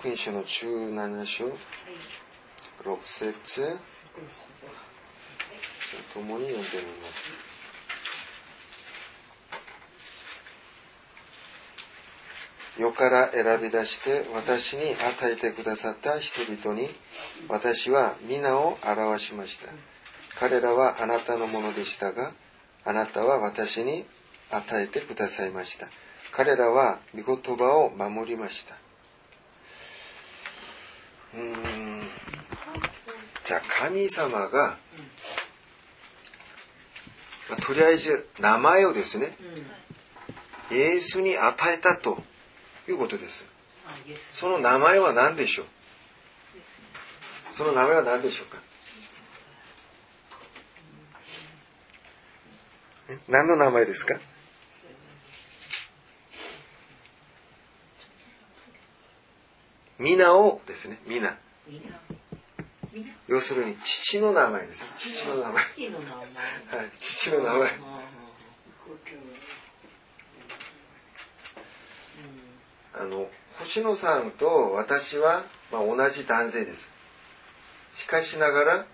[0.00, 1.44] 福音書の17章。
[1.44, 1.52] 6
[3.04, 3.60] 節。
[3.60, 3.72] じゃあ
[6.14, 7.30] 共に読んでみます。
[12.78, 16.88] 世から選び出して私に与えてくださった人々に
[17.48, 19.66] 私は皆を表しました。
[20.38, 22.32] 彼らはあなたのものでしたが
[22.86, 24.06] あなたは私に
[24.50, 25.88] 与えてくださいました。
[26.32, 28.89] 彼らは御言葉を守りました。
[31.34, 32.08] うーん。
[33.44, 34.76] じゃあ神様が、
[37.48, 39.32] まあとりあえず名前をですね
[40.70, 42.22] イエスに与えたと
[42.88, 43.44] いうことです。
[44.30, 45.66] その名前は何でしょう？
[47.52, 48.58] その名前は何でしょうか？
[53.08, 54.14] え何の名前ですか？
[60.00, 61.36] 皆をですね皆。
[63.28, 64.82] 要するに父の名前です。
[64.96, 65.52] 父の名前。
[65.52, 66.30] はい父の名前。
[66.98, 67.70] 父の名前
[72.94, 73.28] あの
[73.58, 76.90] 星野さんと私は、まあ、同じ男性です。
[77.94, 78.86] しかしながら、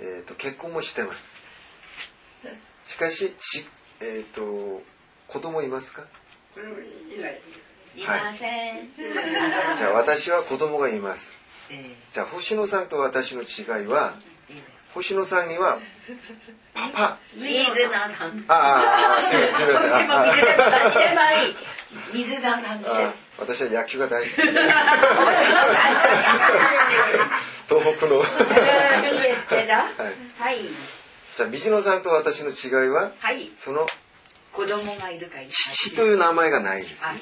[0.00, 1.32] えー、と結婚もしてます。
[2.84, 3.66] しかしち、
[4.00, 4.82] えー、と
[5.28, 6.02] 子供いますか？
[6.54, 7.40] いない
[7.96, 8.88] いません。
[8.96, 11.38] じゃあ私は子供がいます。
[11.70, 14.14] えじゃあ星野さんと私の違いは、
[14.50, 14.54] え
[14.94, 15.78] 星野さんには、
[16.74, 18.44] パパ、水野さん。
[18.48, 20.02] ああ、すみません、すみません。
[22.12, 23.18] 水野さんであす。
[23.38, 24.42] 私は野球が大好きで。
[27.68, 28.18] 東北の。
[28.18, 28.28] はい。
[30.38, 30.58] はい。
[31.36, 33.50] じゃあ、美野さんと私の違いは、はい。
[33.56, 33.86] その
[34.52, 35.48] 子供がいるかい。
[35.48, 37.02] 父という名前がないです。
[37.04, 37.18] あはい。、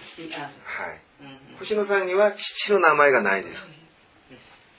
[1.22, 3.68] うん星野さんには父の名前がないです。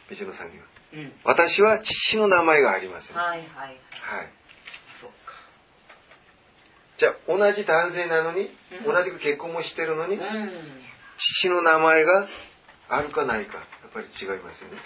[0.10, 0.66] 美野さんには。
[0.94, 1.00] うん。
[1.00, 1.14] うん。
[1.24, 3.16] 私は父の名前がありません。
[3.16, 3.46] ははいはい。
[3.46, 3.48] い。
[5.00, 5.34] そうか。
[6.98, 10.52] じゃあ、同じ男性なのに、うん同じく結婚もしてるのに、うん。
[11.18, 12.28] 父の名前が
[12.90, 14.78] あるかないか、やっぱり違いますよね。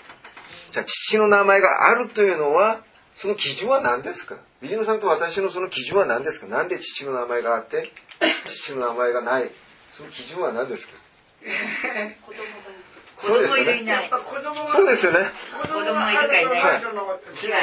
[0.72, 2.84] じゃあ、父の名前があるというのは、
[3.16, 4.36] その基準は何ですか？
[4.62, 6.48] 飯野さんと私のその基準は何ですか？
[6.48, 7.92] なんで父の名前があって、
[8.46, 9.50] 父の名前がない？
[9.94, 10.94] その基準は何ですか？
[12.26, 12.40] 子 供
[13.26, 13.66] そうですよね。
[13.66, 14.12] 供いるいない。
[14.72, 15.32] そうですよね。
[15.62, 16.46] 子供いるかいない。
[16.46, 16.82] はい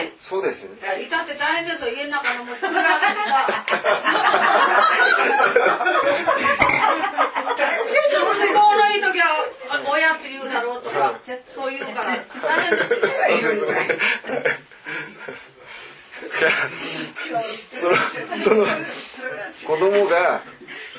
[0.02, 0.12] 違い。
[0.18, 1.02] そうですよね。
[1.02, 3.64] いたって大変ですよ、家の中のもう作りやすいさ。
[8.12, 9.26] 都合のいい時は、
[9.68, 11.20] あ親って言うだろうとか、
[11.54, 13.00] そう言うから、大変ですよ。
[17.80, 17.96] その、
[18.38, 18.66] その、
[19.66, 20.42] 子供が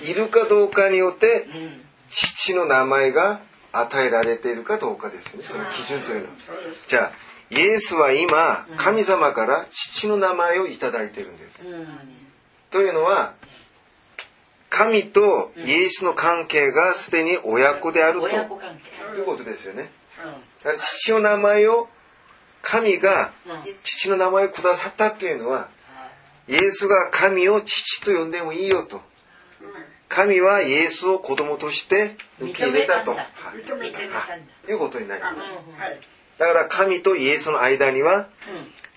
[0.02, 1.84] いるかどうかによって、うん。
[2.10, 3.42] 父の名前が
[3.74, 5.46] 与えられているかどうかですよね。
[5.48, 6.34] その基準というのは。
[6.88, 7.12] じゃあ、
[7.50, 11.64] イエスは今、神様から父の名前をいただいているんです。
[11.64, 11.88] うん。
[12.70, 13.34] というのは、
[14.70, 18.30] 神とイエスの関係がすでに親子であると。
[18.30, 19.92] いうことですよね。
[20.24, 21.90] うだから父の名前を、
[22.62, 23.34] 神が。
[23.84, 25.70] 父の名前をくださったというのは、
[26.48, 29.02] イエスが神を父と呼んでもいいよと。
[30.14, 33.14] 神はイエスを子供として受け入れたと。
[34.68, 34.72] い。
[34.72, 35.36] いうことになります。
[35.36, 35.46] うん。
[36.38, 38.28] だから神とイエスの間には、うん。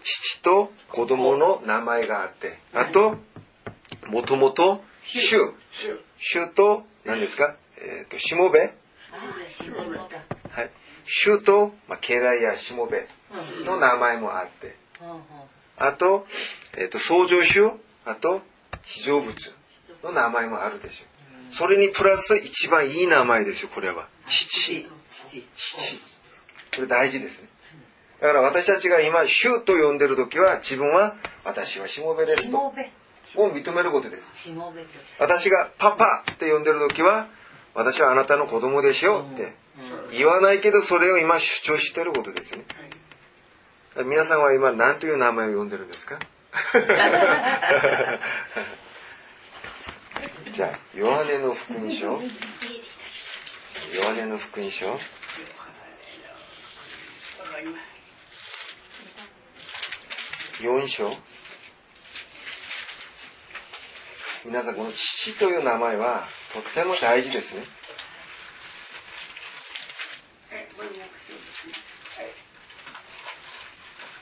[0.02, 3.16] 父と子供の名前があって、あと、
[4.06, 5.36] もともと、主。
[6.18, 7.56] 主と、何ですか？
[7.78, 8.60] えっ、と、しもべ。
[8.60, 8.72] あ
[9.44, 10.02] あ、しもべだ。
[10.50, 10.70] はい。
[11.04, 13.08] 主と、まあ、家来やしもべ
[13.58, 13.64] うん。
[13.64, 14.76] の名前もあって。
[15.78, 16.26] あと、
[16.76, 17.70] えっ、と、創造主、
[18.04, 18.42] あと、
[18.84, 19.34] 非常物
[20.07, 21.54] の名前もあるでしょう。
[21.54, 24.09] それにプラス一番いい名前ですよ、これは。
[24.26, 24.86] 父。
[25.11, 25.46] 父。
[25.54, 26.00] 父。
[26.74, 27.48] これ大事ですね。
[28.20, 32.72] だから私たちが今、主と呼んでる時は、自分は、私はしもべですと。
[33.38, 34.32] を認めることです。
[35.18, 37.28] 私がパパって呼んでる時は、
[37.74, 39.54] 私はあなたの子供でしょって
[40.09, 40.16] うん。
[40.16, 42.64] 言わないけど、それを今主張してることですね。
[44.04, 46.18] 皆さんは今何という名前を呼んでるんですか？
[50.57, 52.07] じゃあ、ヨハネの福音書。
[52.07, 52.18] ヨ
[54.02, 54.98] ハネの福音書。
[60.59, 61.14] 4章。
[64.46, 67.62] 皆さん、この父という名前はとっても大事ですね。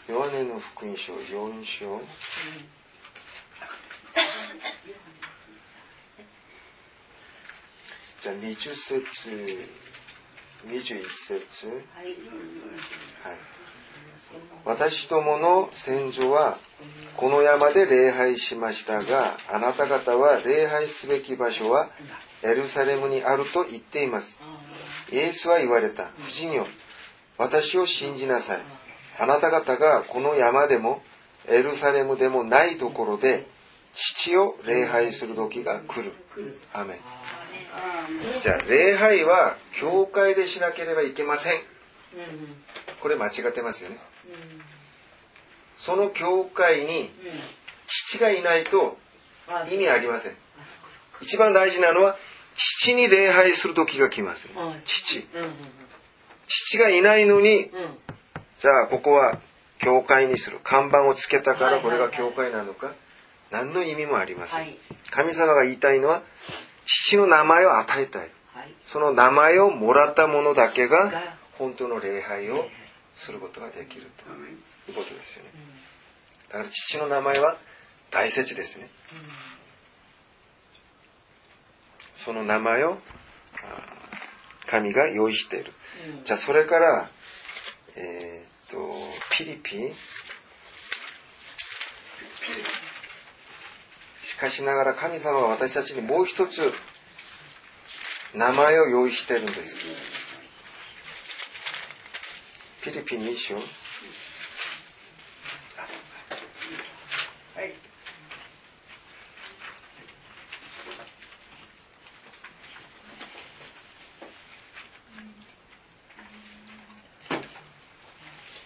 [0.08, 2.00] ヨハネの福音書4章。
[8.24, 9.68] じゃあ20節、
[10.66, 11.66] 21節。
[11.66, 11.72] は
[12.02, 12.06] い。
[12.06, 13.36] はい、
[14.64, 16.56] 私どもの先祖は
[17.18, 21.90] この山で礼拝しましたがあなた方は礼拝すべき場所は
[22.42, 24.40] エルサレムにあると言っています。
[25.12, 26.06] イエスは言われた。
[26.20, 26.66] 不死よ
[27.36, 28.58] 私を信じなさい。
[29.18, 31.02] あなた方がこの山でも
[31.46, 33.46] エルサレムでもないところで
[33.92, 36.14] 父を礼拝する時が来る。
[36.72, 37.43] アメン
[38.42, 41.60] じゃあ礼拝は教会でしなければいけませんうん。
[43.00, 43.98] これ間違ってますよね
[45.76, 47.10] その教会に
[47.86, 48.96] 父がいないと
[49.70, 50.32] 意味ありません。
[51.20, 52.16] 一番大事なのは、
[52.54, 54.48] 父に礼拝する時が来ます。
[54.84, 55.26] 父。
[56.46, 57.70] 父がいないのに、うん。
[58.60, 59.40] じゃあここは
[59.78, 60.60] 教会にする。
[60.62, 62.94] 看板をつけたからこれが教会なのか、
[63.50, 64.60] 何の意味もありません。
[64.60, 64.78] はい。
[65.10, 66.22] 神様が言いたいのは、
[66.84, 68.22] 父の名前を与えたい。
[68.54, 68.74] はい。
[68.84, 72.66] その名前をもらった者だけがが、本当の礼拝を
[73.14, 74.24] することができると
[74.90, 75.50] いうことですよね。
[76.48, 77.58] だから父の名前は
[78.10, 78.88] 大切ですね。
[82.14, 82.98] その名前を
[84.66, 85.72] 神が用意している。
[86.24, 87.10] じゃあそれから、
[87.96, 88.94] えーっと、
[89.30, 89.92] ピリピ
[94.34, 96.72] しかしながら神様は私たちにもう一つ
[98.34, 99.78] 名前を用意してるんです。
[102.82, 103.54] ピリピ2章。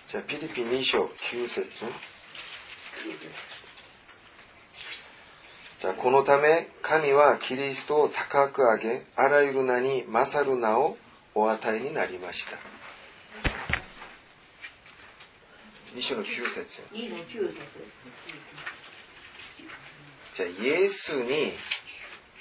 [0.09, 1.85] じゃあ、ピリピ2章9節。
[5.79, 10.97] じゃあ、このため、神はキリストを高く上げ、あらゆる名に勝る名を
[11.37, 12.59] お与えになりました。
[15.95, 16.83] 2章の9節。
[20.35, 21.53] じゃあ、イエスに、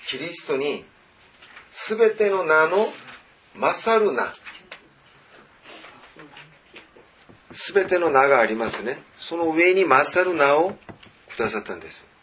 [0.07, 0.83] キリストに、
[1.69, 2.91] すべての名の
[3.55, 4.33] 勝る名。
[7.51, 8.97] すべての名がありますね。
[9.19, 10.75] その上に勝る名を
[11.29, 12.16] くださったんです。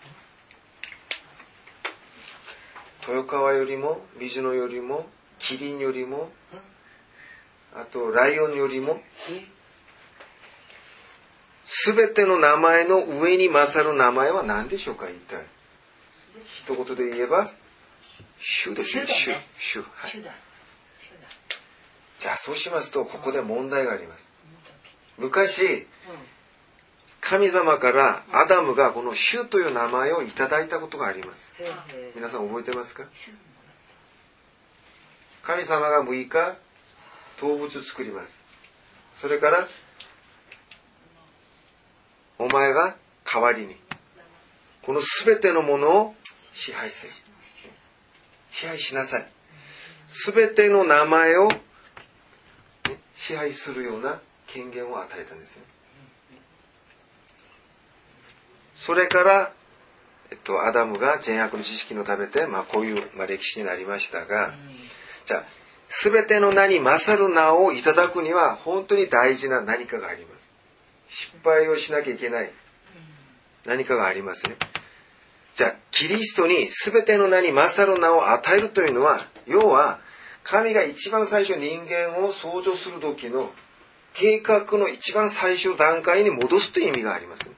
[3.07, 5.07] 豊川よりも、美女よりも、
[5.39, 6.31] キリンよりも、
[7.75, 9.03] あとライオンよりも、
[11.67, 15.45] すべての名前の上に勝る名前は何でしょうか一体？
[16.47, 17.47] 一言で言えば、
[18.39, 19.07] 主ですね。
[19.07, 19.81] 主主。
[19.81, 20.23] はい。
[22.19, 24.29] じゃあそうしますと、ここで問題があります。
[25.19, 25.87] 昔、
[27.27, 31.55] 神様からアダムがこの主という名前をいただいたことがあります。
[32.15, 33.05] 皆さん覚えてますか？
[35.43, 36.57] 神様が6日、
[37.41, 38.39] 動物作ります。
[39.15, 39.69] それから、
[42.39, 42.95] お前が
[43.25, 43.77] 代わりに、
[44.83, 46.15] このすべてのものを
[46.53, 47.15] 支配せよ。
[48.51, 49.27] 支配しなさい。
[50.09, 51.61] すべての名前を、ね
[53.17, 55.63] 支配するような権限を与えたんですよ。
[58.85, 59.53] それから、
[60.31, 64.53] えっと、アダムが善悪の知識の食べて、まあ、こういう、まあ、歴史になりましたが、
[65.25, 65.45] じゃあ、
[65.89, 70.51] すべての名に勝る名をいただくには、本当に大事な何かがあります。
[71.09, 72.53] 失敗をしなきゃいけない
[73.65, 74.57] 何かがありますね。
[75.55, 80.01] じゃあ、キリストにすべての名に勝る名を与えるというのは、要は、
[80.43, 83.51] 神が一番最初人間を創造する時の
[84.13, 87.55] 計画の一番最初段階に戻すという意味がありますね。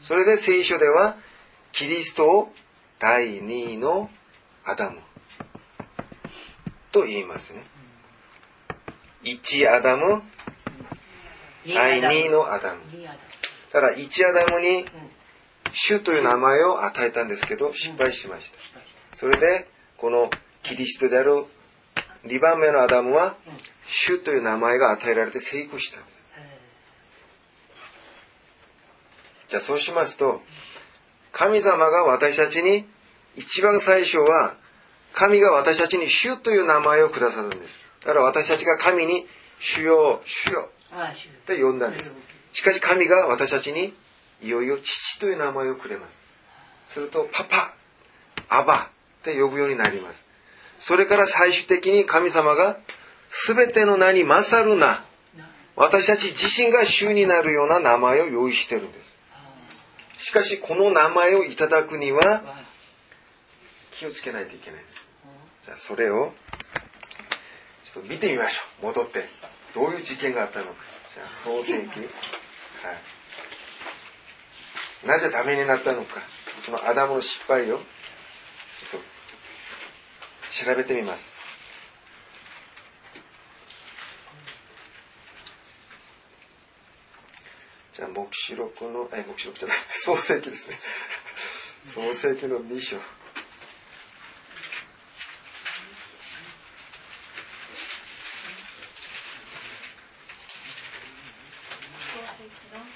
[0.00, 1.16] それで聖書では、
[1.72, 2.52] キリストを
[2.98, 4.10] 第二位の
[4.64, 5.00] アダム
[6.92, 7.62] と言いますね。
[9.22, 10.22] 一アダム、
[11.66, 12.80] 第二位のアダム。
[12.92, 13.18] リアだ
[13.72, 14.86] だから一アダムに
[15.72, 18.58] 主という名前を与えたんですけど、失敗しました。
[19.16, 19.68] それで、
[19.98, 20.30] この
[20.62, 21.44] キリストである
[22.24, 23.36] 2番目のアダムは、
[23.86, 26.16] 主という名前が与えられて成功したんです。
[29.48, 30.42] じゃあそうしますと、
[31.32, 32.86] 神様が私たちに、
[33.36, 34.56] 一番最初は、
[35.12, 37.80] 神が私たちに主という名前をくださるんです。
[38.00, 39.26] だから私たちが神に、
[39.58, 42.14] 主よ、主よああ主って呼んだんです。
[42.52, 43.94] しかし神が私たちに、
[44.42, 46.06] いよいよ父という名前をくれま
[46.86, 46.94] す。
[46.94, 47.74] すると、パパ、
[48.48, 48.90] アバ
[49.20, 50.26] って呼ぶようになります。
[50.78, 52.78] それから最終的に神様が、
[53.28, 55.04] すべての名に勝る名、
[55.74, 59.15] 私たち自身が主になるような名前を用意してるんです。
[60.18, 62.42] しかし、この名前をいただくには、
[63.92, 64.80] 気をつけないといけない。
[65.64, 66.32] じゃあ、それを、
[67.84, 68.86] ちょっと見てみましょう。
[68.86, 69.28] 戻って。
[69.74, 70.72] どういう事件があったのか。
[71.14, 72.00] じゃあ、創世記。
[72.00, 72.06] は
[75.04, 75.06] い。
[75.06, 76.22] なぜダメになったのか。
[76.64, 77.82] そのアダムの失敗を、ちょっ
[78.92, 81.35] と、調べてみます。
[87.96, 90.78] じゃあ、黙示録の、え、黙示録じゃない、 創世記ですね。
[91.82, 93.00] 創世記の2章。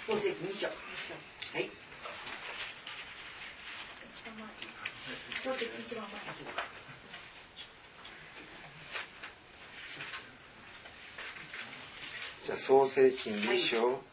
[0.07, 0.73] 宝石2章は
[1.61, 1.71] い
[4.11, 4.49] 一番前
[5.41, 6.21] 小説一番前
[12.45, 14.10] じゃあ、創世記2章、と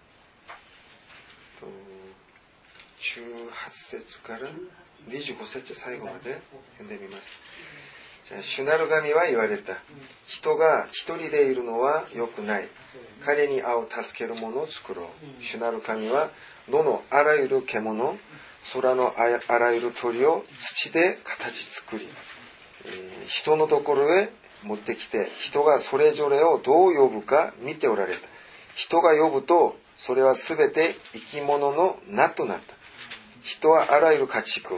[3.68, 4.48] 18節から
[5.10, 6.40] 25節最後まで
[6.78, 7.38] 読んでみます。
[8.28, 9.78] じゃあ、主なる神は言われた。
[10.26, 12.68] 人が一人でいるのは良くない。
[13.26, 15.06] 彼に会う助ける者を作ろう。
[15.42, 16.32] 主なる神は
[16.70, 18.18] 野のあらゆる獣、
[18.74, 22.08] 空のあらゆる鳥を土で形作り、
[22.86, 24.30] え人のところへ
[24.64, 28.22] 持ってきて、人がそれぞれをどう呼ぶか見ておられた。
[28.76, 32.77] 人が呼ぶと、それはすべて生き物の名となった。
[33.48, 34.76] 人はあらゆる家畜、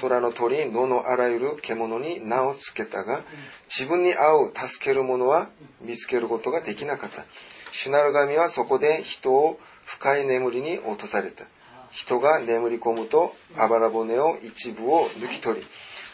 [0.00, 3.24] 空の鳥野のあらゆる獣に名を付けたが
[3.68, 5.50] 自分に合う助ける者は
[5.80, 7.24] 見つけることができなかった。
[7.72, 11.46] 主なる神はそこで人を深い眠りに落とされた。
[11.90, 15.66] 人が眠り込むとあばら骨を一部を抜き取り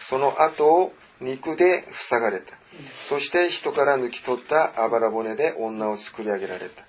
[0.03, 2.58] その後を肉で塞がれた。
[3.09, 6.85] そして人から抜き取ったあばら骨で女を作り上げられた。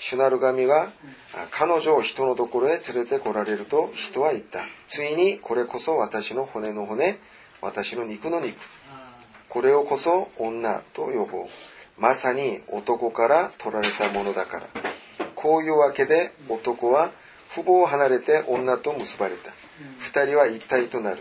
[0.00, 0.92] 主なる神は
[1.50, 4.64] 彼女を人のところへ連れて来られると人は言った。
[4.86, 7.18] ついにこれこそ私の骨の骨
[7.60, 8.56] 私の肉の肉。
[9.48, 11.46] これをこそ女と呼ぼう。
[11.98, 14.68] まさに男から取られたものだから。
[15.34, 17.12] こういうわけで男は
[17.52, 19.52] 父母を離れて女と結ばれた。
[19.98, 21.18] 二人は一体となる。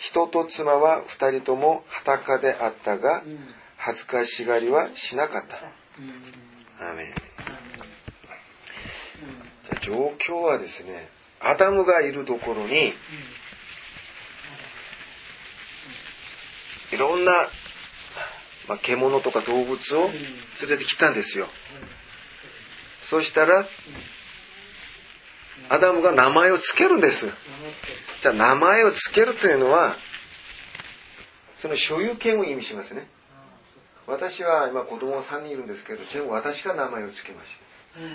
[0.00, 3.22] 人と妻は二人とも裸であったが
[3.76, 5.56] 恥ずかしがりはしなかった。
[6.82, 7.06] アーメン。
[7.06, 12.94] じゃあ状況はですねアダムがいるところに
[16.92, 17.32] いろんな、
[18.68, 20.12] まあ、獣とか動物を連
[20.70, 21.48] れてきたんですよ。
[23.00, 23.66] そしたら
[25.70, 27.28] アダムが名前を付けるんです。
[28.20, 29.96] じゃあ名前を付けるというのは
[31.56, 33.08] その所有権を意味しますね。
[34.06, 37.50] 私は今子供3人いるんですけど全部私が名前を付けまし
[38.00, 38.06] た、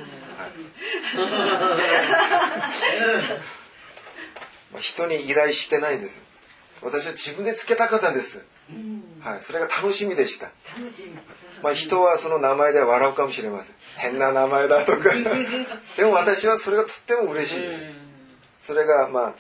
[4.74, 4.82] はい。
[4.82, 6.22] 人に依頼してないんです。
[6.82, 8.44] 私は自分で付けたかったんです、
[9.26, 10.52] はい、それが楽しみでした。
[11.64, 13.76] まあ、人はその名前で笑うかもしれません。
[13.98, 15.14] 変な名前だとか。
[15.98, 17.84] でも私はそれがとっても嬉しいです。
[18.68, 19.36] それがま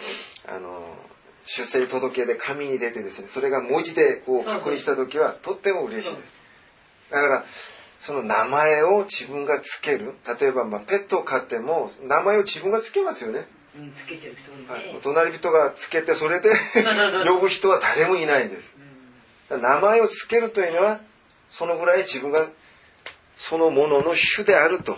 [0.47, 0.83] ああの
[1.45, 6.31] 出生届で紙に出てですねそれが文字でこう確認した時はとっても嬉しいです。
[7.11, 7.45] だから
[7.99, 10.15] その名前を自分がつける。
[10.39, 14.93] 例えばまあペットを飼っても名前を自分がつけますよね、うん、つけてる人もはい。
[14.93, 16.49] ね、隣人がつけてそれで
[17.27, 18.75] 呼ぶ人は誰もいないんです
[19.49, 20.99] 名前をつけるというのは
[21.49, 22.47] そのぐらい自分が
[23.37, 24.97] そのものの主であると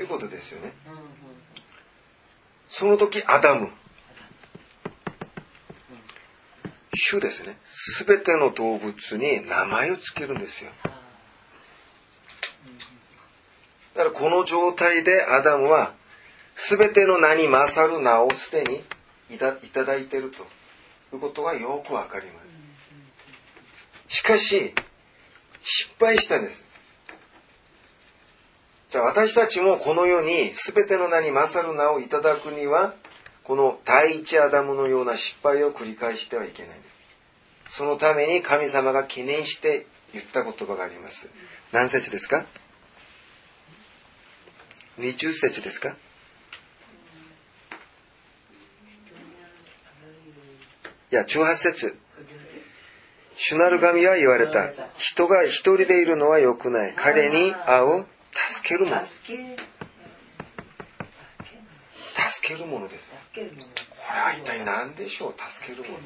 [0.00, 0.72] いうことですよね。
[2.68, 3.70] その時アダム。
[6.94, 7.56] 主ですね。
[7.64, 10.70] すべての動物に名前をつけるんですよ。
[13.94, 15.92] だからこの状態でアダムは
[16.56, 18.82] すべての名に勝る名をすでに
[19.34, 20.46] いたいただいていると。
[21.14, 22.61] いうことがよくわかります。
[24.12, 24.74] しかし
[25.62, 26.62] 失敗したんです。
[28.90, 32.94] じゃあ私たちもこの世に全ての名に勝る名をいただくには
[33.42, 36.88] この第一アダムのような失敗を繰り返してはいけないんで
[37.66, 37.76] す。
[37.78, 41.30] そのために神様が記念して言った言葉があります。
[41.72, 42.44] 何節ですか
[44.98, 45.96] ？20節ですか？
[51.10, 51.96] いや18節。
[53.36, 54.72] 主なる神は言われた。
[54.96, 56.94] 人が一人でいるのは良くない。
[56.94, 58.06] 彼に会う
[58.48, 59.02] 助けるもの。
[62.28, 63.10] 助けるものです。
[63.10, 65.34] これは一体何でしょう？
[65.50, 65.98] 助けるもの。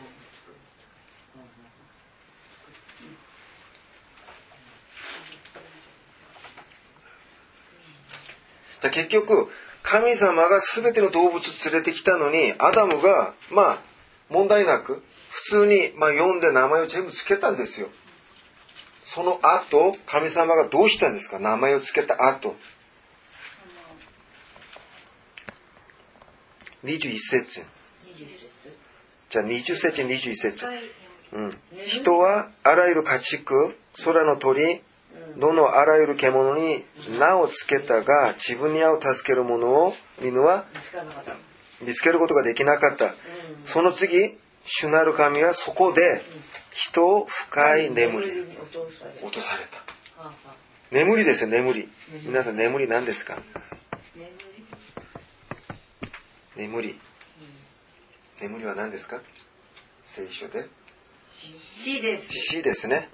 [8.80, 9.48] じゃ結局
[9.82, 13.78] 神様が全ての動物連れてきたのにアダムがまあ
[14.28, 15.02] 問題なく
[15.36, 17.88] 普通にまあ読んで名前を全部付けたんですよ。
[19.02, 21.38] その後神様がどうしたんですか？
[21.38, 22.56] 名前を付けた後。
[26.84, 27.64] 21節。
[29.28, 30.66] じゃあ20節21節。
[31.32, 31.50] うん、
[31.84, 33.74] 人はあらゆる家畜
[34.04, 34.80] 空の鳥
[35.36, 36.84] 野のあらゆる獣に
[37.18, 40.64] 名を付けたが自分に合う助ける者を犬は
[41.82, 43.14] 見つけることができなかった。
[43.64, 46.22] その次主なる神はそこで
[46.72, 48.56] 人を深い眠りに
[49.22, 49.84] 落とされた。
[50.90, 51.88] 眠りですよ眠り。
[52.24, 53.38] 皆さん眠り何ですか？
[54.14, 54.28] 眠
[56.56, 56.68] り。
[56.68, 56.98] 眠り
[58.40, 59.20] 眠りは何ですか？
[60.04, 60.66] 聖書で。
[61.84, 62.28] 死です。
[62.32, 63.08] 死ですね。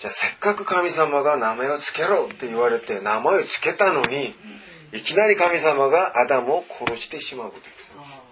[0.00, 4.34] じゃあせっかく神様が名前を付けろって言われて名前を付けたのに
[4.92, 7.92] いきなり神様がアダムを殺してしまうことです。
[7.96, 8.22] あ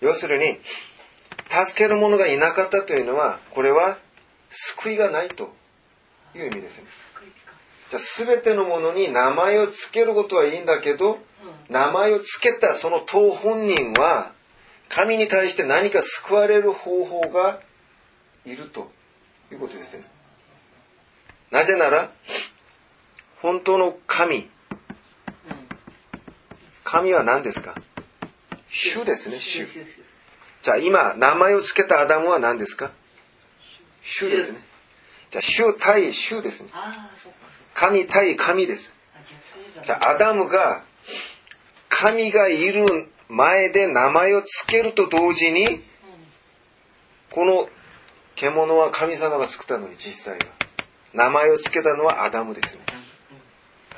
[0.00, 0.58] 要するに
[1.48, 3.98] 助ける者がいなかったというのはこれは
[4.50, 5.54] 救いがないと
[6.34, 6.86] いう意味ですね。
[7.90, 11.18] じゃあ全てのものに名前を付けることはいいんだけど
[11.68, 14.32] 名前を付けたその当本人は
[14.88, 17.60] 神に対して何か救われる方法が
[18.44, 18.90] いると
[19.52, 20.04] いうことですね。
[21.50, 22.10] なぜなら
[23.40, 24.48] 本当の神
[26.84, 27.74] 神は何ですか？
[28.70, 29.66] 主ですね、主。
[30.62, 32.90] じゃあ今、名前を付けたアダムは何ですか？
[34.02, 34.58] 主ですね。
[35.30, 36.70] じゃあ、主対主ですね。
[37.74, 38.92] 神対神です。
[39.84, 40.82] じゃあ、アダムが、
[41.90, 45.84] 神がいる前で名前を付けると同時に、
[47.30, 47.68] この
[48.34, 50.46] 獣は神様が作ったのに実際は。
[51.12, 52.82] 名前を付けたのはアダムですね。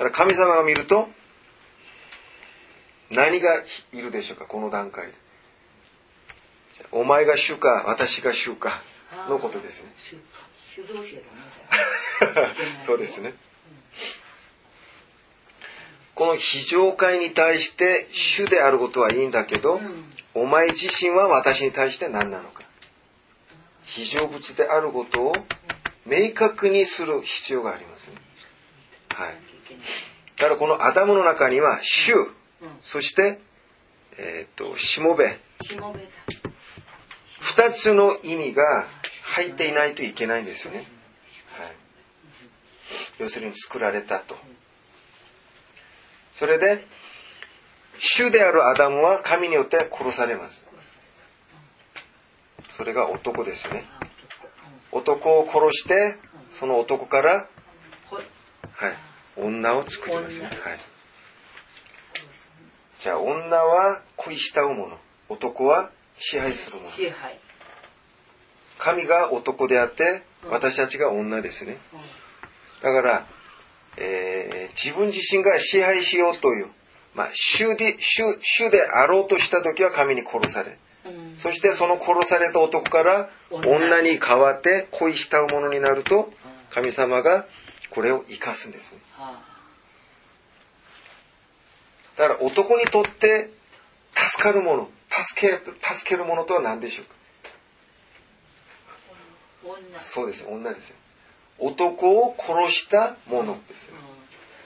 [0.01, 1.09] だから神様が見ると、
[3.11, 3.61] 何が
[3.93, 5.13] いるでしょうか、この段階で。
[6.91, 8.81] お前が主か、私が主か、
[9.29, 9.93] のことですね。
[12.83, 13.35] そうですね。
[16.15, 22.63] この非常会に対して主であることはいいんだけど、うんお前自身は私に対して何なのか。
[23.83, 25.33] 非常物であることを
[26.05, 28.15] 明確にする必要がありますね。
[29.13, 29.50] はい。
[30.37, 32.13] だからこのアダムの中には主、
[32.81, 33.39] そして、
[34.17, 36.05] えっ、と、しもべ、しもべだ。
[37.39, 38.87] 二つの意味が
[39.23, 40.77] 入っていないといけないんですよね。
[40.77, 40.87] はい。
[43.19, 44.37] 要するに作られたと。
[46.35, 46.85] それで、
[47.99, 50.65] 主であるアダムは神によって殺されます。
[52.77, 53.85] それが男ですよね。
[53.99, 54.07] あ
[54.91, 56.17] 男男を殺して、
[56.59, 57.47] その男から、
[58.73, 58.97] はい、
[59.37, 60.49] 女を作りますね。
[60.51, 60.79] 女はい。
[62.99, 64.97] じゃあ女は恋したうもの。
[65.29, 66.89] 男は支配するもの。
[68.77, 71.77] 神が男であって、私たちが女ですね。
[71.93, 71.99] うん
[72.81, 73.27] だから、
[73.97, 76.69] えー自分自身が支配しようという、
[77.13, 86.31] まあ、主で、主、主であろうとした時は神に殺され、うんそしてその殺された男から女女に変わって恋したものになると、
[86.71, 87.45] 神様が
[87.91, 88.97] これを生かすんですね。
[89.17, 89.39] は
[92.17, 93.51] だから男にとって
[94.15, 95.59] 助かるもの、助け、
[95.93, 97.13] 助けるものとは何でしょうか？
[99.99, 100.95] そうです、女ですよ。
[101.59, 103.95] 男を殺したものですよ。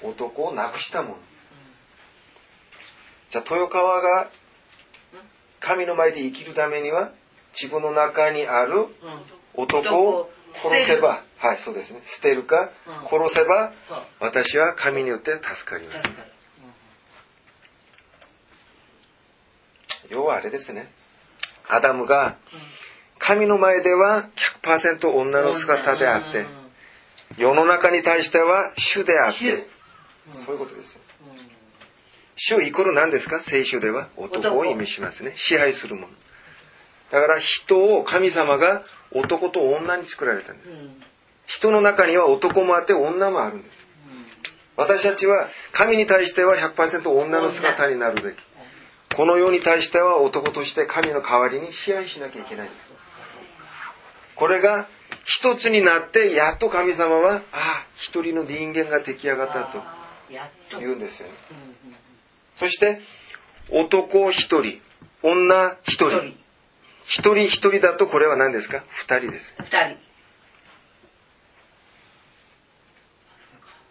[0.03, 1.17] 男を亡くしたもの。
[3.29, 4.29] じゃあ豊川が
[5.59, 7.11] 神の前で生きるためには
[7.53, 8.89] 自分の中にあるうんうん
[9.57, 11.99] 男を殺せば、はい、そうですね。
[12.03, 13.07] 捨てるかうん。
[13.07, 13.73] 殺せば
[14.19, 16.03] 私は神によって助かります。
[20.09, 20.91] 要はあれですね。
[21.67, 22.37] アダムが
[23.17, 24.29] 神の前では
[24.61, 26.47] 100%女の姿であってうん、
[27.37, 29.57] 世の中に対しては主であっ主。
[29.57, 29.67] て、
[30.33, 30.99] そういうことです
[32.35, 33.39] 主イコール何ですか？
[33.39, 35.31] 聖書では男を意味しますね。
[35.35, 36.07] 支配するもの。
[37.11, 40.75] だから人を神様が男と女に作られたんです。
[41.45, 43.85] 人の中には男もあって女もあるんです。
[44.77, 48.35] 私たちは神に対しては100%女の姿になるべき。
[49.15, 52.91] この世に対しては男として神の代わりに支配しなきゃいけないんです。
[54.35, 54.87] これが
[55.23, 59.81] 一つになってやっと神様は、ああ、一人の人間が出来上がったと
[60.77, 61.33] 言うんですよね。
[62.55, 63.01] そして、
[63.69, 64.81] 男一人、
[65.23, 66.35] 女一人。
[67.05, 68.83] 一人一人一人だとこれは何ですか？
[68.89, 69.55] 二人です。
[69.59, 69.97] 二人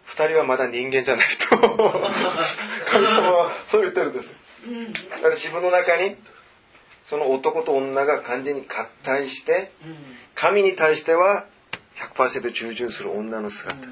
[0.05, 1.57] 二人はまだ人間じゃないと。
[1.57, 4.33] 神様はそう言ってるんです。
[5.09, 6.15] だから自分の中に、
[7.03, 9.71] その男と女が完全に合体して、
[10.35, 11.45] 神に対しては
[12.15, 13.87] 100%従順する女の姿。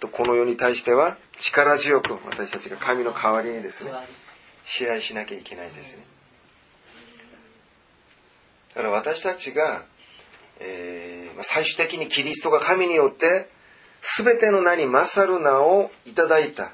[0.00, 3.92] とこの世に対しては力強く私たちが神の代わりにですね、
[4.64, 6.04] 支配しなきゃいけないんですね。
[8.74, 9.84] だから私たちが、
[10.60, 13.48] えー最終的にキリストが神によって
[14.02, 16.72] 全ての名に勝る名をいただいた。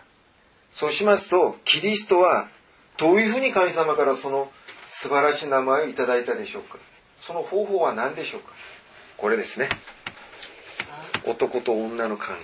[0.73, 2.49] そうしますと、キリストは
[2.97, 4.51] どういうふうに神様からその
[4.89, 6.79] 素晴らしい名前をいただいたでしょうか
[7.21, 8.53] その方法は何でしょうか
[9.19, 9.69] これですね。
[11.25, 12.43] 男と女の関係。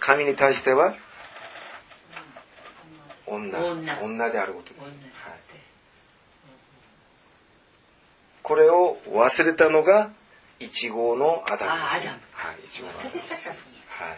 [0.00, 0.94] 神に対しては
[3.26, 3.58] 女。
[3.58, 4.80] 女女であることです。
[4.80, 5.44] 女はい
[8.42, 10.10] これを忘れたのが
[10.60, 12.02] 一号のアダムはい、
[12.66, 13.54] 一号のアダム忘れたかそう
[13.96, 14.14] は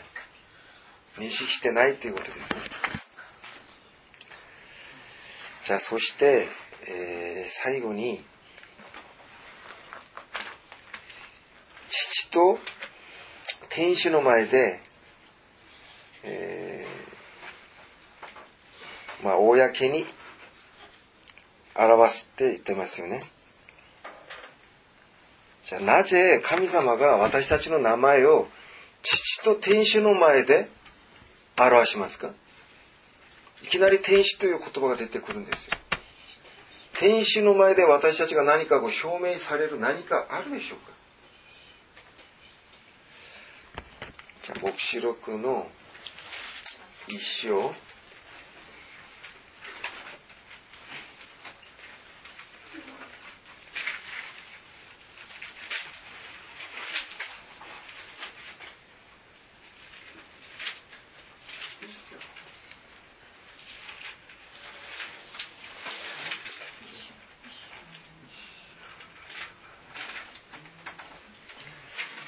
[1.19, 1.23] い。
[1.23, 2.59] 認識してないということですね。
[5.67, 6.49] じゃあ、そして、
[6.87, 8.25] えー最後に、
[11.87, 12.59] 父と
[13.69, 14.81] 天使の前で、
[16.25, 20.07] えーまあ、公に
[21.75, 23.21] 表すって言ってますよね。
[25.67, 28.49] じゃあなぜ神様が私たちの名前を
[29.09, 30.69] 父と天使の前で
[31.57, 32.33] 表しますか？
[33.63, 35.75] いきなり天使という言葉が出てくるんですよ。
[36.95, 40.79] 天使の前で私たちが何かを証明される何かあるでしょう
[44.53, 45.69] か、黙示録の
[47.09, 47.73] 一章。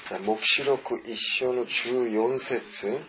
[0.07, 0.21] じゃあ、
[0.97, 2.99] 一章の14節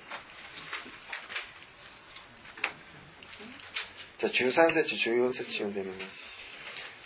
[4.18, 6.26] じゃあ、13節、14節読んでみます。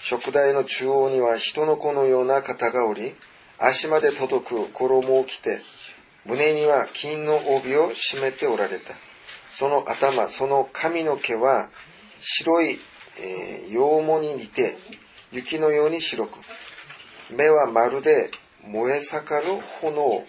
[0.00, 3.14] 食台の中央には人の子のような方がおり、
[3.58, 5.60] 足まで届く衣を着て、
[6.24, 8.94] 胸には金の帯を締めておられた。
[9.52, 11.70] その頭、その髪の毛は
[12.18, 12.80] 白い、
[13.20, 14.76] えー羊毛に似て、
[15.30, 16.38] 雪のように白く、
[17.30, 18.30] 目はまるで
[18.66, 20.24] 燃え盛る炎。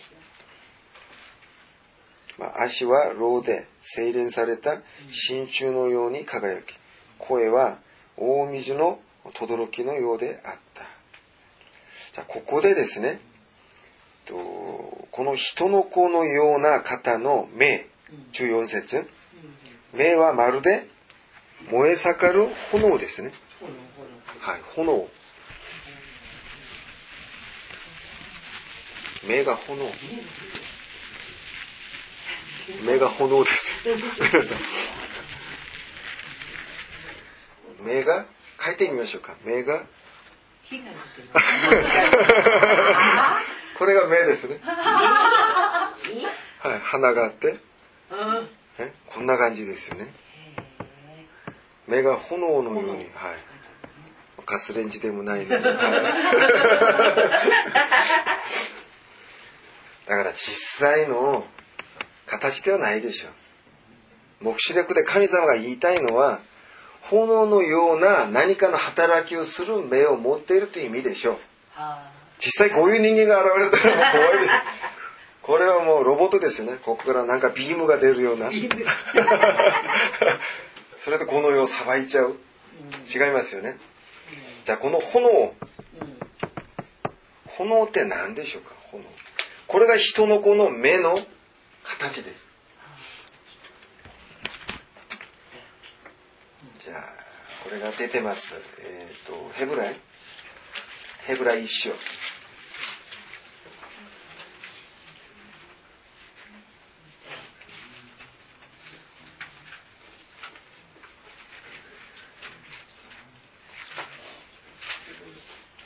[2.38, 6.74] まあ、足は牢で精錬された真鍮のように輝き、
[7.18, 7.80] 声は
[8.18, 9.00] 大水の
[9.34, 10.84] 轟のようであった。
[12.14, 13.20] じゃあ、ここでですね、
[14.26, 14.36] と
[15.12, 17.88] この人の子のような方の目、
[18.34, 19.08] 14節
[19.94, 20.88] 目はまるで
[21.72, 23.32] 燃え盛る炎ですね。
[24.40, 25.08] はい、炎。
[29.28, 29.86] 目が炎。
[32.86, 33.74] 目が炎です。
[37.82, 38.26] 目が、
[38.64, 39.36] 書いてみましょうか。
[39.44, 39.86] 目が、
[43.78, 44.60] これが目ですね。
[44.64, 45.94] は
[46.66, 47.60] い、鼻があって、
[48.10, 50.14] うんえこんな感じですよね。
[51.88, 53.10] 目が炎のように、はい。
[54.46, 55.64] ガスレンジでもないのに。
[55.66, 55.78] はい
[60.08, 60.40] だから実
[60.88, 61.46] 際の
[62.28, 63.32] 形ではないでしょう。
[64.46, 66.42] 目視力で神様が言いたいのは、
[67.02, 71.38] 炎のような何かの働きをする目を持っているという意味でしょう。
[71.76, 74.54] あ実際こういう人間が現れたらもう怖いです。
[75.42, 76.80] これはもうロボットですよね。
[76.84, 78.50] ここからなんかビームが出るような。
[81.04, 82.36] それでこの世を裁いちゃう。
[83.14, 83.78] 違いますよね。
[84.66, 85.54] じゃあこの炎。
[87.46, 88.74] 炎って何でしょうか？
[88.92, 89.04] 炎。
[89.68, 91.20] これが人の子の目の
[91.86, 92.46] 形です。
[96.80, 97.02] じゃあ、
[97.64, 98.54] これが出てます。
[98.80, 99.96] えっ、と、ヘブライ
[101.26, 101.92] ヘブライ一章。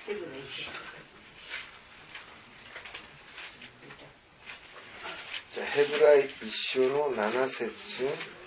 [0.09, 0.71] ヘブライ一緒
[5.53, 8.38] じゃあ、ヘブライ一章の7節。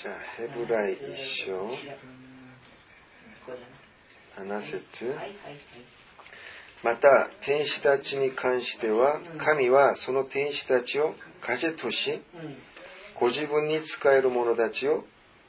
[0.00, 1.76] じゃあ、ヘブライ一章こ
[3.48, 5.14] れ7節
[6.82, 12.20] また、天使たちに関しては、神はその天使たちを風とし、うん
[13.18, 15.04] ご自分に仕える者たちを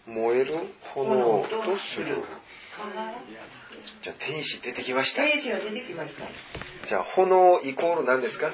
[0.05, 2.17] 燃える炎とする。
[4.03, 5.23] じゃあ、天使出てきました。
[5.23, 6.25] 天使が出てきました
[6.85, 8.51] じゃあ、炎イコール何ですか？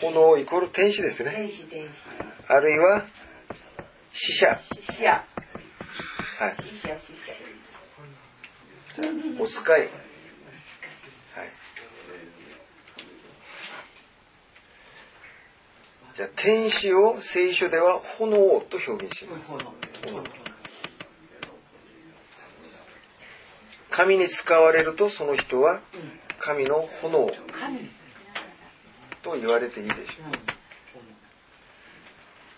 [0.00, 1.30] 炎イコール天使ですね。
[1.30, 1.88] 天使天
[2.52, 3.06] あるいは、
[4.12, 4.60] 死者。
[4.84, 5.24] 使死者はい。
[6.62, 7.14] 死者死
[8.94, 9.80] 者じゃあ、お使い。
[9.80, 9.90] はい。
[16.14, 18.36] じゃあ、天使を聖書では炎
[18.68, 19.50] と表現します。
[19.50, 20.22] 炎
[23.88, 25.80] 神に使われるとその人は
[26.38, 27.90] 神の炎神
[29.22, 30.02] と言われていいでしょ
[30.48, 30.51] う。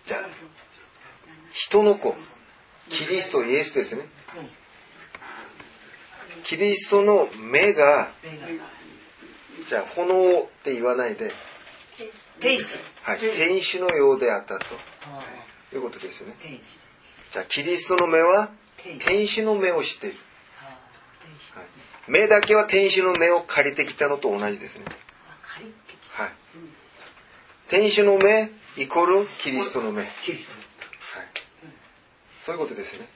[0.06, 0.28] じゃあ、
[1.50, 2.14] 人の子、
[2.90, 4.06] キリストイエスですね。
[6.42, 8.10] キリストの目が
[9.66, 11.32] じゃあ炎って言わないで、
[12.40, 12.64] 天使。
[13.02, 13.78] はい、天使。
[13.78, 14.66] のようであったと。
[15.72, 15.76] い。
[15.78, 16.36] うことですよね。
[17.32, 18.50] じゃあキリストの目は
[19.00, 19.42] 天使。
[19.42, 20.18] の目をしている、
[21.54, 21.64] はい、
[22.06, 24.84] 目だけは天使の目を借りてきたのと同じですね、
[26.12, 26.32] はい、
[27.68, 30.10] 天使の目イコールキリストの目、はい、
[32.42, 33.06] そういうことですね。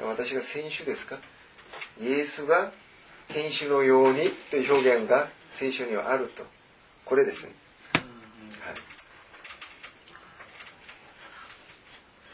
[0.00, 1.18] 私が選手ですか？
[2.02, 2.72] イエスが
[3.28, 6.44] 天使のようにという表現が聖書にはあると。
[7.04, 7.52] これですね、
[7.94, 8.04] はい、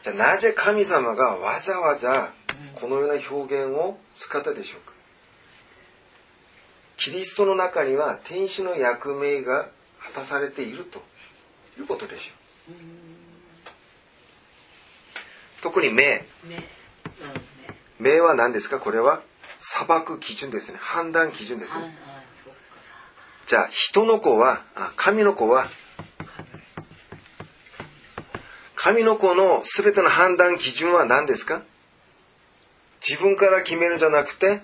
[0.03, 2.33] じゃあなぜ神様がわざわざ
[2.75, 4.93] このような表現を使ったでしょうか？
[6.97, 9.69] キリストの中には天使の役目が
[10.15, 11.03] 果たされていると
[11.79, 12.46] いうことでしょう
[15.63, 16.25] 特に目
[17.99, 18.79] 目は何ですか？
[18.79, 19.23] これは
[19.59, 20.79] 裁く基準ですね。
[20.81, 21.97] 判断基準ですね。
[23.47, 25.69] じゃあ人の子はあ神の子は
[28.75, 31.63] 神の子の全ての判断基準は何ですか？
[33.07, 34.61] 自分から決めるんじゃなくて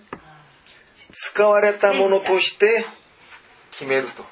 [1.12, 2.85] 使われたものとして
[3.73, 4.24] 決めると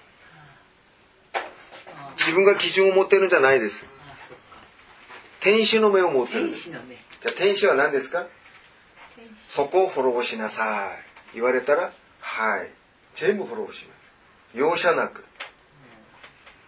[2.21, 3.87] 自分が基準を持ってるんじゃないです。
[5.41, 6.69] 天使の目を持ってるんです。
[6.71, 8.27] じゃあ天使は何ですか？
[9.49, 10.91] そこを滅ぼしなさ
[11.33, 11.35] い。
[11.35, 12.69] 言われたらはい。
[13.15, 14.59] 全部滅ぼします。
[14.59, 15.25] 容赦なく。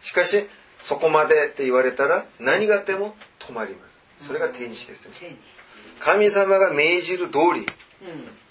[0.01, 0.49] しかし
[0.81, 3.87] そこまでって言われたら何があっても止まりま
[4.21, 4.27] す。
[4.27, 5.37] それが天使ですね。
[6.01, 7.67] 神様が命じる通りうん。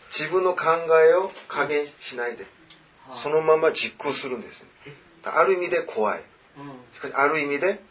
[0.09, 0.65] 自分の考
[1.03, 2.45] えを加減しないで
[3.15, 4.65] そのまま実行するんです
[5.23, 6.19] ある意味で怖い。
[6.19, 6.30] うん
[6.93, 7.81] しかしある意味で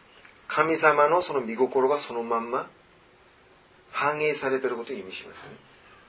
[0.48, 2.68] 神様のその見心がそのまんま
[3.90, 5.42] 反映されていることを意味しますね。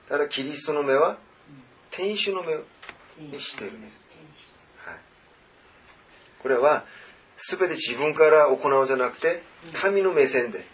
[0.08, 1.18] だからキリストの目は
[1.90, 2.54] 天使の目
[3.18, 4.00] にしているんです、
[4.84, 4.96] はい、
[6.42, 6.84] これは
[7.36, 9.42] 全て自分から行うんじゃなくて
[9.74, 10.64] 神の目線で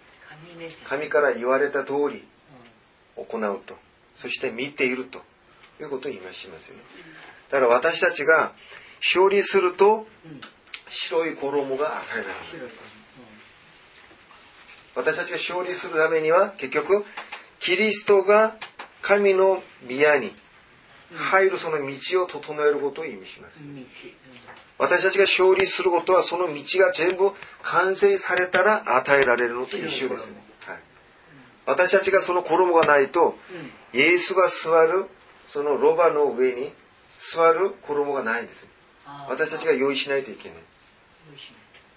[0.88, 2.24] 神から言われた通り
[3.16, 3.76] 行うと。
[4.16, 5.22] そして見ていると。
[5.80, 6.82] いうことを今しますよね。
[7.50, 8.52] だから私たちが
[9.00, 10.40] 勝利するとうん
[10.88, 12.70] 白い衣が与えられる
[14.94, 17.04] 私たちが勝利するためには結局
[17.60, 18.56] キリストが
[19.00, 20.32] 神の宮に
[21.14, 23.60] 入るその道を整えることを意味します。
[24.78, 27.32] 私たちが勝利することはその道が全部
[27.62, 30.30] 完成されたら与えられるのと一緒です。
[30.30, 30.36] ね、
[30.66, 30.78] はい、
[31.66, 33.36] 私たちがその衣がないと
[33.94, 34.00] うん。
[34.00, 35.06] イエスが座る
[35.46, 36.72] そのロバの上に
[37.16, 38.66] 座る衣がないんです。
[39.28, 40.58] 私たちが用意しないといけない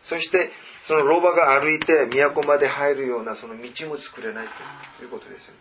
[0.03, 0.52] そして
[0.84, 4.48] そのロバが歩いて都まで入るようなその道も作れない
[4.98, 5.53] ということですよ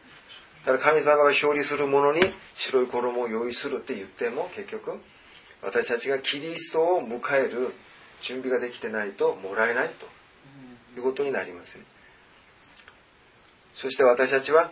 [0.64, 2.20] だから神様が勝利する者に
[2.54, 5.00] 白い衣を用意するって言っても結局
[5.62, 7.74] 私たちがキリストを迎える
[8.22, 10.06] 準備ができてないともらえないと
[10.98, 11.84] いうことになりますね。
[13.74, 14.70] そして私たちは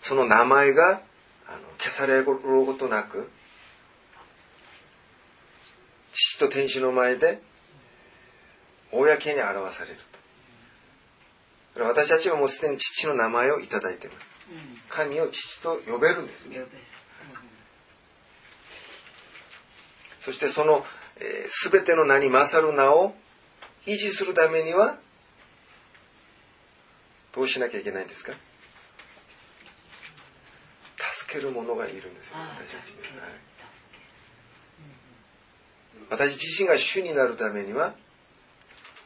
[0.00, 1.02] その名前が
[1.46, 3.30] あの消されることなく
[6.12, 7.40] 父と天使の前で
[8.92, 9.96] 公に表される。
[11.74, 14.26] と私たちはもうすでに父の名前をいただいています。
[14.50, 16.46] うん神を父と呼べるんです。
[16.46, 16.62] ね
[20.20, 20.84] そしてその、
[21.18, 23.14] えー、全ての名に勝る名を
[23.86, 24.98] 維持するためには
[27.34, 28.34] どうしなきゃいけないんですか？
[31.12, 33.26] 助ける者がいるんですよ私たちは。
[33.26, 33.30] い
[36.10, 37.94] 私自身が主になるためには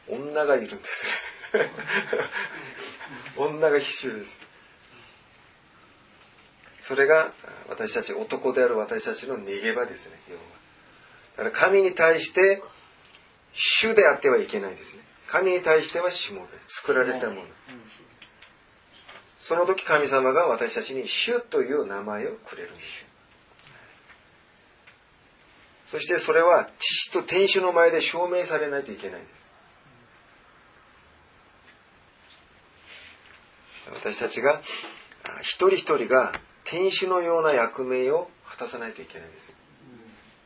[0.09, 1.17] 女がいるんです
[3.37, 4.39] 女が必要です。
[6.79, 7.33] それが
[7.69, 10.19] 私たち男である私たちの逃げ場ですね。
[10.29, 10.41] 要は。
[11.49, 12.61] だから神に対して
[13.53, 15.01] 主であってはいけないですね。
[15.27, 17.41] 神に対してはしもべ作られたもの。
[19.47, 23.05] その時神様が私たちに主という名前をくれるんです
[25.85, 29.36] そしてそれは父と天使の前で証明されないといけないんです
[33.93, 34.61] 私たちが
[35.23, 39.53] あ一人一人が天使のような役目を果たさないといけないんです。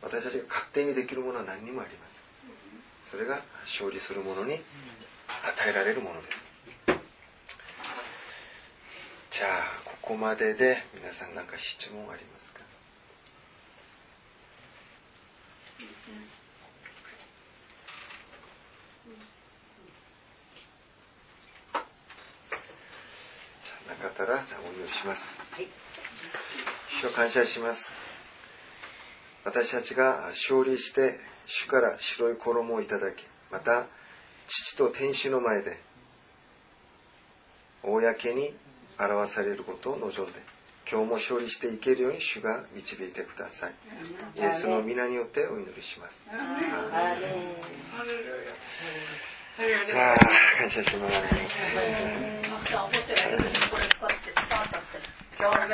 [0.01, 2.21] 私たちが勝手にできるものは何にもありません。
[3.11, 6.51] それが勝利するものに与えられるものです。
[9.31, 12.40] じゃあここまでで皆さん何か質問あります
[24.01, 25.67] かなからお祈りしますはい。
[26.99, 27.93] 主を感謝します。
[29.45, 33.85] 私たちが勝利して主から白い衣をいただきまた
[34.47, 35.79] 父と天使の前で
[37.83, 38.53] 公に
[38.99, 40.39] 表されることを望んで
[40.89, 43.73] 今日も勝利していけるように主が導いてください。
[44.35, 46.27] イエスの皆によってお祈りします。
[49.85, 50.17] じゃあ
[50.57, 51.13] 感謝します
[55.41, 55.71] マ